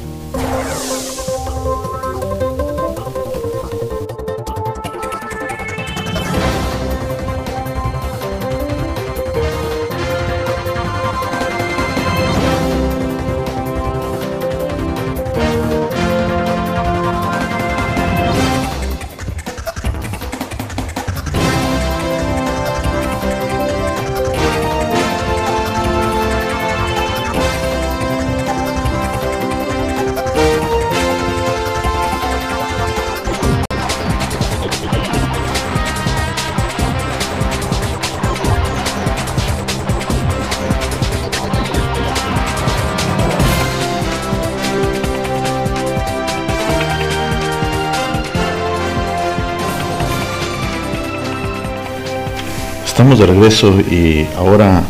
De 53.21 53.27
regreso 53.27 53.79
y 53.81 54.27
ahora, 54.37 54.83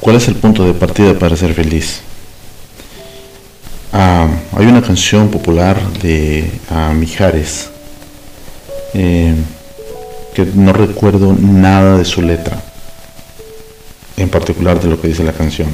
¿cuál 0.00 0.16
es 0.16 0.26
el 0.28 0.36
punto 0.36 0.64
de 0.64 0.72
partida 0.72 1.18
para 1.18 1.36
ser 1.36 1.52
feliz? 1.52 2.00
Ah, 3.92 4.26
hay 4.56 4.66
una 4.66 4.80
canción 4.80 5.28
popular 5.28 5.80
de 6.00 6.50
ah, 6.70 6.92
Mijares 6.94 7.68
eh, 8.94 9.34
que 10.34 10.46
no 10.46 10.72
recuerdo 10.72 11.36
nada 11.38 11.98
de 11.98 12.06
su 12.06 12.22
letra, 12.22 12.58
en 14.16 14.30
particular 14.30 14.80
de 14.80 14.88
lo 14.88 14.98
que 14.98 15.08
dice 15.08 15.24
la 15.24 15.32
canción. 15.32 15.68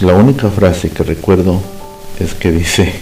La 0.00 0.14
única 0.14 0.48
frase 0.48 0.90
que 0.90 1.02
recuerdo 1.02 1.60
es 2.18 2.32
que 2.32 2.50
dice, 2.50 2.92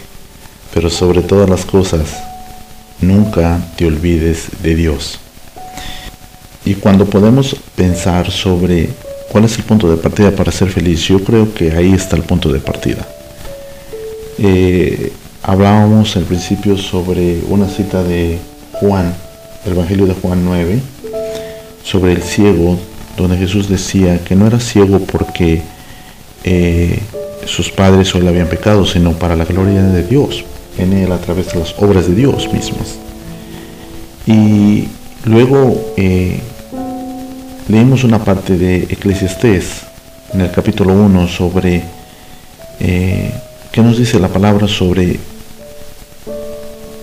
pero 0.75 0.91
sobre 0.91 1.23
todas 1.23 1.49
las 1.49 1.65
cosas, 1.65 2.17
nunca 3.01 3.61
te 3.77 3.87
olvides 3.87 4.49
de 4.63 4.75
Dios. 4.75 5.21
Y 6.67 6.75
cuando 6.75 7.07
podemos 7.07 7.55
pensar 7.77 8.29
sobre 8.33 8.89
cuál 9.31 9.45
es 9.45 9.57
el 9.57 9.63
punto 9.63 9.89
de 9.89 9.97
partida 9.99 10.33
para 10.33 10.51
ser 10.51 10.69
feliz, 10.69 11.01
yo 11.03 11.23
creo 11.23 11.55
que 11.55 11.71
ahí 11.71 11.93
está 11.93 12.17
el 12.17 12.25
punto 12.25 12.53
de 12.53 12.59
partida. 12.59 13.07
Eh, 14.37 15.13
hablábamos 15.45 16.17
al 16.17 16.25
principio 16.25 16.77
sobre 16.77 17.39
una 17.49 17.69
cita 17.69 18.03
de 18.03 18.39
Juan, 18.73 19.15
el 19.65 19.73
Evangelio 19.75 20.07
de 20.07 20.15
Juan 20.15 20.45
9, 20.45 20.81
sobre 21.85 22.11
el 22.11 22.23
ciego, 22.25 22.77
donde 23.17 23.37
Jesús 23.37 23.69
decía 23.69 24.19
que 24.25 24.35
no 24.35 24.49
era 24.49 24.59
ciego 24.59 24.99
porque 24.99 25.63
eh, 26.43 26.99
sus 27.45 27.71
padres 27.71 28.13
le 28.13 28.29
habían 28.29 28.49
pecado, 28.49 28.85
sino 28.85 29.13
para 29.13 29.37
la 29.37 29.45
gloria 29.45 29.85
de 29.85 30.03
Dios, 30.03 30.45
en 30.79 30.95
él 30.95 31.13
a 31.13 31.19
través 31.19 31.53
de 31.53 31.61
las 31.61 31.77
obras 31.79 32.09
de 32.09 32.17
Dios 32.17 32.53
mismas. 32.53 32.97
Y 34.27 34.89
luego 35.25 35.93
eh, 35.97 36.41
Leímos 37.69 38.05
una 38.05 38.23
parte 38.23 38.57
de 38.57 38.85
Eclesiastés 38.85 39.83
en 40.33 40.41
el 40.41 40.53
capítulo 40.53 40.93
1 40.93 41.27
sobre 41.27 41.83
eh, 42.79 43.35
qué 43.73 43.83
nos 43.83 43.99
dice 43.99 44.21
la 44.21 44.29
palabra 44.29 44.69
sobre 44.69 45.19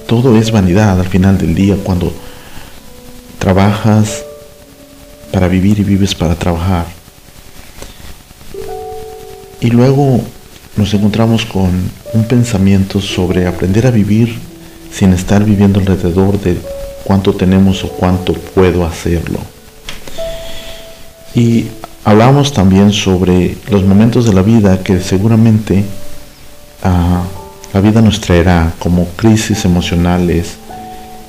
todo 0.07 0.37
es 0.37 0.51
vanidad 0.51 1.01
al 1.01 1.07
final 1.07 1.37
del 1.37 1.53
día 1.53 1.75
cuando 1.83 2.13
trabajas 3.39 4.23
para 5.33 5.49
vivir 5.49 5.79
y 5.79 5.83
vives 5.83 6.15
para 6.15 6.35
trabajar. 6.35 6.85
Y 9.59 9.69
luego 9.69 10.21
nos 10.77 10.93
encontramos 10.93 11.45
con 11.45 11.71
un 12.13 12.23
pensamiento 12.23 13.01
sobre 13.01 13.47
aprender 13.47 13.85
a 13.85 13.91
vivir 13.91 14.39
sin 14.89 15.11
estar 15.11 15.43
viviendo 15.43 15.81
alrededor 15.81 16.39
de 16.39 16.55
cuánto 17.03 17.33
tenemos 17.33 17.83
o 17.83 17.89
cuánto 17.89 18.31
puedo 18.31 18.85
hacerlo. 18.85 19.52
Y 21.35 21.67
hablamos 22.03 22.53
también 22.53 22.91
sobre 22.91 23.57
los 23.69 23.83
momentos 23.83 24.25
de 24.25 24.33
la 24.33 24.41
vida 24.41 24.83
que 24.83 24.99
seguramente 24.99 25.83
ah, 26.83 27.23
la 27.73 27.81
vida 27.81 28.01
nos 28.01 28.21
traerá 28.21 28.73
como 28.77 29.07
crisis 29.15 29.65
emocionales, 29.65 30.57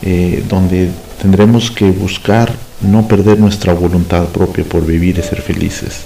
eh, 0.02 0.44
donde 0.48 0.90
tendremos 1.20 1.70
que 1.70 1.90
buscar 1.90 2.52
no 2.82 3.08
perder 3.08 3.38
nuestra 3.38 3.72
voluntad 3.72 4.24
propia 4.26 4.64
por 4.64 4.84
vivir 4.84 5.18
y 5.18 5.22
ser 5.22 5.40
felices. 5.40 6.02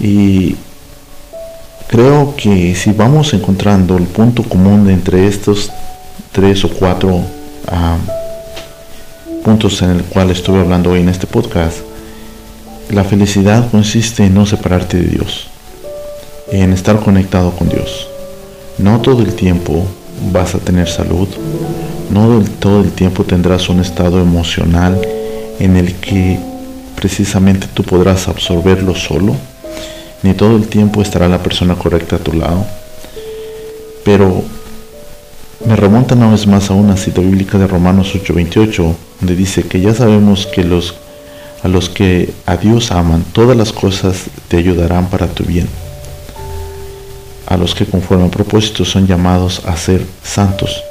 Y 0.00 0.56
creo 1.86 2.34
que 2.36 2.74
si 2.74 2.90
vamos 2.92 3.32
encontrando 3.34 3.96
el 3.96 4.06
punto 4.06 4.42
común 4.42 4.90
entre 4.90 5.28
estos 5.28 5.70
tres 6.32 6.64
o 6.64 6.70
cuatro 6.70 7.20
ah, 7.68 7.98
puntos 9.44 9.80
en 9.82 9.90
el 9.90 10.04
cual 10.04 10.30
estuve 10.30 10.60
hablando 10.60 10.90
hoy 10.90 11.00
en 11.00 11.08
este 11.08 11.26
podcast, 11.26 11.89
la 12.92 13.04
felicidad 13.04 13.70
consiste 13.70 14.24
en 14.24 14.34
no 14.34 14.46
separarte 14.46 14.98
de 14.98 15.08
Dios, 15.08 15.48
en 16.50 16.72
estar 16.72 17.00
conectado 17.00 17.52
con 17.52 17.68
Dios. 17.68 18.08
No 18.78 19.00
todo 19.00 19.22
el 19.22 19.34
tiempo 19.34 19.86
vas 20.32 20.54
a 20.54 20.58
tener 20.58 20.88
salud, 20.88 21.28
no 22.10 22.42
todo 22.58 22.80
el 22.80 22.90
tiempo 22.92 23.24
tendrás 23.24 23.68
un 23.68 23.80
estado 23.80 24.20
emocional 24.20 25.00
en 25.58 25.76
el 25.76 25.94
que 25.96 26.38
precisamente 26.96 27.66
tú 27.72 27.82
podrás 27.84 28.28
absorberlo 28.28 28.94
solo, 28.94 29.36
ni 30.22 30.34
todo 30.34 30.56
el 30.56 30.68
tiempo 30.68 31.00
estará 31.02 31.28
la 31.28 31.42
persona 31.42 31.76
correcta 31.76 32.16
a 32.16 32.18
tu 32.18 32.32
lado. 32.32 32.66
Pero 34.04 34.42
me 35.66 35.76
remonta 35.76 36.14
una 36.14 36.30
vez 36.30 36.46
más 36.46 36.70
a 36.70 36.74
una 36.74 36.96
cita 36.96 37.20
bíblica 37.20 37.58
de 37.58 37.66
Romanos 37.66 38.14
8:28, 38.14 38.94
donde 39.20 39.36
dice 39.36 39.62
que 39.62 39.80
ya 39.80 39.94
sabemos 39.94 40.46
que 40.46 40.64
los, 40.64 40.94
a 41.62 41.68
los 41.68 41.88
que 41.88 42.32
a 42.46 42.56
Dios 42.56 42.90
aman, 42.90 43.24
todas 43.32 43.56
las 43.56 43.72
cosas 43.72 44.24
te 44.48 44.56
ayudarán 44.56 45.08
para 45.10 45.26
tu 45.26 45.44
bien. 45.44 45.68
A 47.46 47.56
los 47.56 47.74
que 47.74 47.84
conforme 47.84 48.26
a 48.26 48.30
propósito 48.30 48.84
son 48.84 49.06
llamados 49.06 49.62
a 49.66 49.76
ser 49.76 50.04
santos. 50.22 50.82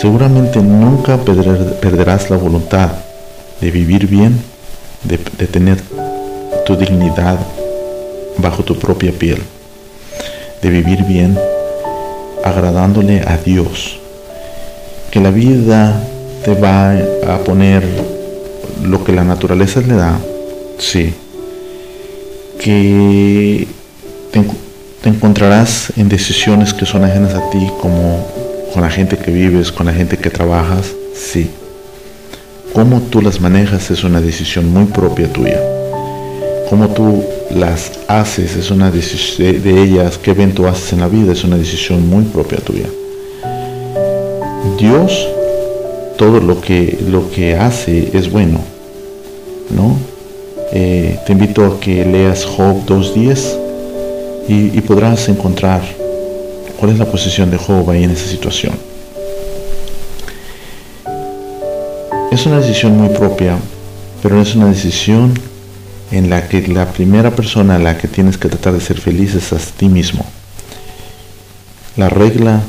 Seguramente 0.00 0.60
nunca 0.60 1.18
perderás 1.18 2.30
la 2.30 2.36
voluntad 2.36 2.90
de 3.60 3.70
vivir 3.70 4.06
bien, 4.06 4.40
de, 5.04 5.18
de 5.38 5.46
tener 5.46 5.82
tu 6.66 6.76
dignidad 6.76 7.38
bajo 8.38 8.62
tu 8.62 8.78
propia 8.78 9.12
piel, 9.12 9.42
de 10.60 10.70
vivir 10.70 11.04
bien, 11.04 11.38
agradándole 12.44 13.22
a 13.26 13.36
Dios. 13.38 13.98
Que 15.10 15.20
la 15.20 15.30
vida 15.30 16.02
te 16.44 16.54
va 16.54 16.92
a 17.26 17.38
poner 17.44 17.84
lo 18.82 19.04
que 19.04 19.12
la 19.12 19.24
naturaleza 19.24 19.80
le 19.80 19.94
da, 19.94 20.18
sí. 20.78 21.14
Que 22.60 23.66
te, 24.30 24.44
te 25.02 25.08
encontrarás 25.08 25.92
en 25.96 26.08
decisiones 26.08 26.74
que 26.74 26.86
son 26.86 27.04
ajenas 27.04 27.34
a 27.34 27.50
ti, 27.50 27.66
como 27.80 28.26
con 28.72 28.82
la 28.82 28.90
gente 28.90 29.16
que 29.16 29.30
vives, 29.30 29.72
con 29.72 29.86
la 29.86 29.92
gente 29.92 30.16
que 30.16 30.30
trabajas, 30.30 30.92
sí. 31.14 31.50
Cómo 32.72 33.00
tú 33.02 33.20
las 33.20 33.40
manejas 33.40 33.90
es 33.90 34.02
una 34.02 34.20
decisión 34.20 34.72
muy 34.72 34.86
propia 34.86 35.30
tuya. 35.32 35.60
Cómo 36.70 36.88
tú 36.88 37.22
las 37.50 37.92
haces 38.08 38.56
es 38.56 38.70
una 38.70 38.90
decisión 38.90 39.62
de 39.62 39.82
ellas, 39.82 40.16
qué 40.16 40.30
evento 40.30 40.66
haces 40.66 40.94
en 40.94 41.00
la 41.00 41.08
vida 41.08 41.32
es 41.32 41.44
una 41.44 41.58
decisión 41.58 42.08
muy 42.08 42.24
propia 42.24 42.58
tuya. 42.60 42.86
Dios 44.78 45.28
todo 46.22 46.38
lo 46.38 46.60
que, 46.60 47.00
lo 47.08 47.28
que 47.32 47.56
hace 47.56 48.16
es 48.16 48.30
bueno, 48.30 48.60
¿no? 49.70 49.98
Eh, 50.72 51.18
te 51.26 51.32
invito 51.32 51.66
a 51.66 51.80
que 51.80 52.04
leas 52.04 52.44
Job 52.44 52.86
2.10 52.86 54.46
y, 54.46 54.78
y 54.78 54.80
podrás 54.82 55.28
encontrar 55.28 55.82
cuál 56.78 56.92
es 56.92 57.00
la 57.00 57.06
posición 57.06 57.50
de 57.50 57.56
Job 57.56 57.90
ahí 57.90 58.04
en 58.04 58.12
esa 58.12 58.28
situación. 58.28 58.74
Es 62.30 62.46
una 62.46 62.60
decisión 62.60 62.96
muy 62.96 63.08
propia, 63.08 63.58
pero 64.22 64.40
es 64.40 64.54
una 64.54 64.66
decisión 64.66 65.34
en 66.12 66.30
la 66.30 66.46
que 66.46 66.68
la 66.68 66.92
primera 66.92 67.32
persona 67.32 67.74
a 67.74 67.78
la 67.80 67.98
que 67.98 68.06
tienes 68.06 68.38
que 68.38 68.48
tratar 68.48 68.74
de 68.74 68.80
ser 68.80 69.00
feliz 69.00 69.34
es 69.34 69.52
a 69.52 69.58
ti 69.58 69.88
mismo. 69.88 70.24
La 71.96 72.08
regla 72.08 72.60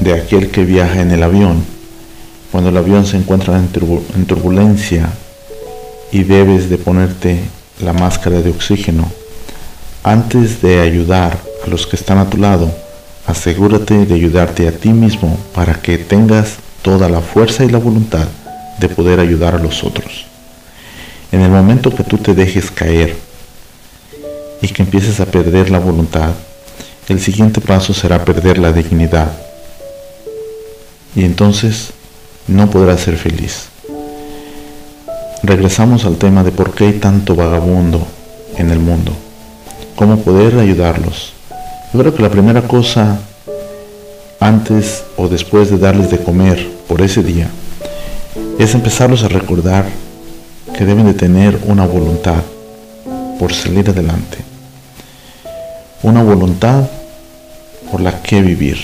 de 0.00 0.14
aquel 0.14 0.50
que 0.50 0.64
viaja 0.64 1.00
en 1.00 1.12
el 1.12 1.22
avión, 1.22 1.73
cuando 2.54 2.70
el 2.70 2.76
avión 2.76 3.04
se 3.04 3.16
encuentra 3.16 3.58
en, 3.58 4.26
turbulencia 4.26 5.10
y 6.12 6.22
debes 6.22 6.70
de 6.70 6.78
ponerte 6.78 7.40
la 7.80 7.92
máscara 7.92 8.42
de 8.42 8.50
oxígeno, 8.50 9.10
antes 10.04 10.62
de 10.62 10.78
ayudar 10.78 11.36
a 11.66 11.68
los 11.68 11.84
que 11.88 11.96
están 11.96 12.18
a 12.18 12.30
tu 12.30 12.36
lado, 12.36 12.72
asegúrate 13.26 14.06
de 14.06 14.14
ayudarte 14.14 14.68
a 14.68 14.70
ti 14.70 14.90
mismo 14.90 15.36
para 15.52 15.82
que 15.82 15.98
tengas 15.98 16.58
toda 16.82 17.08
la 17.08 17.20
fuerza 17.20 17.64
y 17.64 17.70
la 17.70 17.78
voluntad 17.78 18.28
de 18.78 18.88
poder 18.88 19.18
ayudar 19.18 19.56
a 19.56 19.58
los 19.58 19.82
otros. 19.82 20.24
En 21.32 21.40
el 21.40 21.50
momento 21.50 21.92
que 21.92 22.04
tú 22.04 22.18
te 22.18 22.34
dejes 22.34 22.70
caer 22.70 23.16
y 24.62 24.68
que 24.68 24.84
empieces 24.84 25.18
a 25.18 25.26
perder 25.26 25.70
la 25.70 25.80
voluntad, 25.80 26.30
el 27.08 27.18
siguiente 27.18 27.60
paso 27.60 27.92
será 27.92 28.24
perder 28.24 28.58
la 28.58 28.70
dignidad. 28.70 29.32
Y 31.16 31.24
entonces 31.24 31.92
no 32.46 32.68
podrás 32.70 33.00
ser 33.00 33.16
feliz. 33.16 33.68
Regresamos 35.42 36.04
al 36.04 36.16
tema 36.16 36.42
de 36.42 36.52
por 36.52 36.74
qué 36.74 36.86
hay 36.86 36.92
tanto 36.94 37.34
vagabundo 37.34 38.06
en 38.56 38.70
el 38.70 38.78
mundo. 38.78 39.12
Cómo 39.96 40.18
poder 40.18 40.58
ayudarlos. 40.58 41.32
Yo 41.92 42.00
creo 42.00 42.14
que 42.14 42.22
la 42.22 42.30
primera 42.30 42.62
cosa 42.62 43.18
antes 44.40 45.04
o 45.16 45.28
después 45.28 45.70
de 45.70 45.78
darles 45.78 46.10
de 46.10 46.18
comer 46.18 46.66
por 46.88 47.00
ese 47.00 47.22
día 47.22 47.48
es 48.58 48.74
empezarlos 48.74 49.22
a 49.22 49.28
recordar 49.28 49.86
que 50.76 50.84
deben 50.84 51.06
de 51.06 51.14
tener 51.14 51.58
una 51.64 51.86
voluntad 51.86 52.42
por 53.38 53.52
salir 53.52 53.88
adelante. 53.88 54.38
Una 56.02 56.22
voluntad 56.22 56.84
por 57.90 58.00
la 58.00 58.22
que 58.22 58.42
vivir. 58.42 58.78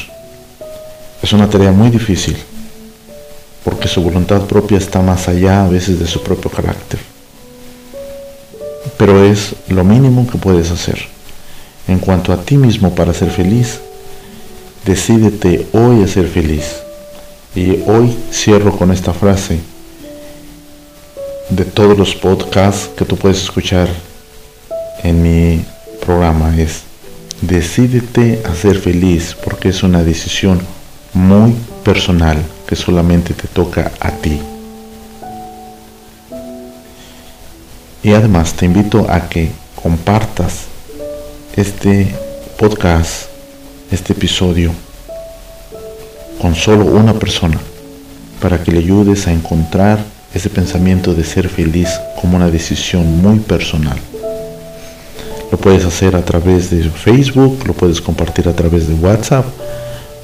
Es 1.22 1.32
una 1.32 1.48
tarea 1.48 1.72
muy 1.72 1.90
difícil 1.90 2.36
porque 3.64 3.88
su 3.88 4.02
voluntad 4.02 4.42
propia 4.42 4.78
está 4.78 5.00
más 5.00 5.28
allá 5.28 5.64
a 5.64 5.68
veces 5.68 5.98
de 5.98 6.06
su 6.06 6.22
propio 6.22 6.50
carácter. 6.50 7.00
Pero 8.96 9.24
es 9.24 9.54
lo 9.68 9.84
mínimo 9.84 10.26
que 10.30 10.38
puedes 10.38 10.70
hacer. 10.70 10.98
En 11.86 11.98
cuanto 11.98 12.32
a 12.32 12.38
ti 12.38 12.56
mismo 12.56 12.94
para 12.94 13.14
ser 13.14 13.30
feliz, 13.30 13.80
decídete 14.84 15.66
hoy 15.72 16.02
a 16.02 16.06
ser 16.08 16.28
feliz. 16.28 16.76
Y 17.54 17.82
hoy 17.86 18.16
cierro 18.32 18.76
con 18.76 18.92
esta 18.92 19.12
frase 19.12 19.58
de 21.50 21.64
todos 21.64 21.98
los 21.98 22.14
podcasts 22.14 22.90
que 22.96 23.04
tú 23.04 23.16
puedes 23.16 23.42
escuchar 23.42 23.88
en 25.02 25.22
mi 25.22 25.64
programa 26.04 26.56
es 26.56 26.82
decídete 27.40 28.42
a 28.44 28.54
ser 28.54 28.78
feliz 28.78 29.36
porque 29.42 29.70
es 29.70 29.82
una 29.82 30.04
decisión 30.04 30.60
muy 31.12 31.54
personal 31.82 32.38
que 32.70 32.76
solamente 32.76 33.34
te 33.34 33.48
toca 33.48 33.90
a 33.98 34.12
ti. 34.12 34.40
Y 38.04 38.12
además 38.12 38.54
te 38.54 38.64
invito 38.64 39.06
a 39.10 39.28
que 39.28 39.50
compartas 39.82 40.66
este 41.56 42.14
podcast, 42.56 43.24
este 43.90 44.12
episodio, 44.12 44.70
con 46.40 46.54
solo 46.54 46.84
una 46.84 47.12
persona, 47.12 47.58
para 48.40 48.62
que 48.62 48.70
le 48.70 48.78
ayudes 48.78 49.26
a 49.26 49.32
encontrar 49.32 49.98
ese 50.32 50.48
pensamiento 50.48 51.12
de 51.12 51.24
ser 51.24 51.48
feliz 51.48 51.88
como 52.20 52.36
una 52.36 52.52
decisión 52.52 53.20
muy 53.20 53.40
personal. 53.40 53.98
Lo 55.50 55.58
puedes 55.58 55.84
hacer 55.84 56.14
a 56.14 56.24
través 56.24 56.70
de 56.70 56.88
Facebook, 56.88 57.66
lo 57.66 57.72
puedes 57.72 58.00
compartir 58.00 58.48
a 58.48 58.54
través 58.54 58.86
de 58.86 58.94
WhatsApp, 58.94 59.44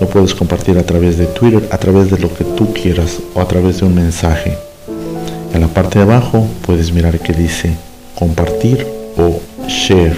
lo 0.00 0.08
puedes 0.08 0.34
compartir 0.34 0.78
a 0.78 0.82
través 0.82 1.16
de 1.16 1.26
Twitter, 1.26 1.68
a 1.70 1.78
través 1.78 2.10
de 2.10 2.18
lo 2.18 2.32
que 2.32 2.44
tú 2.44 2.72
quieras 2.72 3.18
o 3.34 3.40
a 3.40 3.48
través 3.48 3.80
de 3.80 3.86
un 3.86 3.94
mensaje. 3.94 4.56
En 5.54 5.60
la 5.60 5.68
parte 5.68 5.98
de 5.98 6.04
abajo 6.04 6.46
puedes 6.66 6.92
mirar 6.92 7.18
que 7.18 7.32
dice 7.32 7.74
compartir 8.14 8.86
o 9.16 9.40
share. 9.66 10.16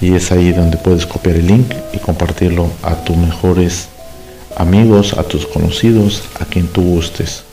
Y 0.00 0.14
es 0.14 0.32
ahí 0.32 0.52
donde 0.52 0.78
puedes 0.78 1.06
copiar 1.06 1.36
el 1.36 1.46
link 1.46 1.72
y 1.92 1.98
compartirlo 1.98 2.68
a 2.82 2.96
tus 3.04 3.16
mejores 3.16 3.88
amigos, 4.56 5.14
a 5.14 5.22
tus 5.22 5.46
conocidos, 5.46 6.24
a 6.40 6.44
quien 6.44 6.66
tú 6.66 6.82
gustes. 6.82 7.44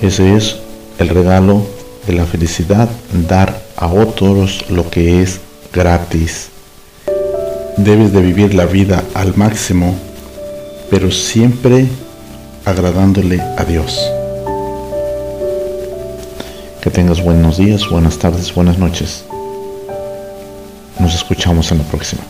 Ese 0.00 0.36
es 0.36 0.56
el 0.98 1.08
regalo 1.08 1.66
de 2.06 2.12
la 2.12 2.26
felicidad, 2.26 2.88
dar 3.28 3.60
a 3.76 3.86
otros 3.86 4.70
lo 4.70 4.88
que 4.88 5.22
es 5.22 5.40
gratis. 5.72 6.50
Debes 7.76 8.12
de 8.12 8.20
vivir 8.20 8.54
la 8.54 8.66
vida 8.66 9.04
al 9.14 9.36
máximo, 9.36 9.94
pero 10.90 11.10
siempre 11.10 11.86
agradándole 12.64 13.40
a 13.40 13.64
Dios. 13.64 13.98
Que 16.80 16.90
tengas 16.90 17.22
buenos 17.22 17.58
días, 17.58 17.88
buenas 17.88 18.18
tardes, 18.18 18.54
buenas 18.54 18.78
noches. 18.78 19.24
Nos 20.98 21.14
escuchamos 21.14 21.70
en 21.72 21.78
la 21.78 21.84
próxima. 21.84 22.29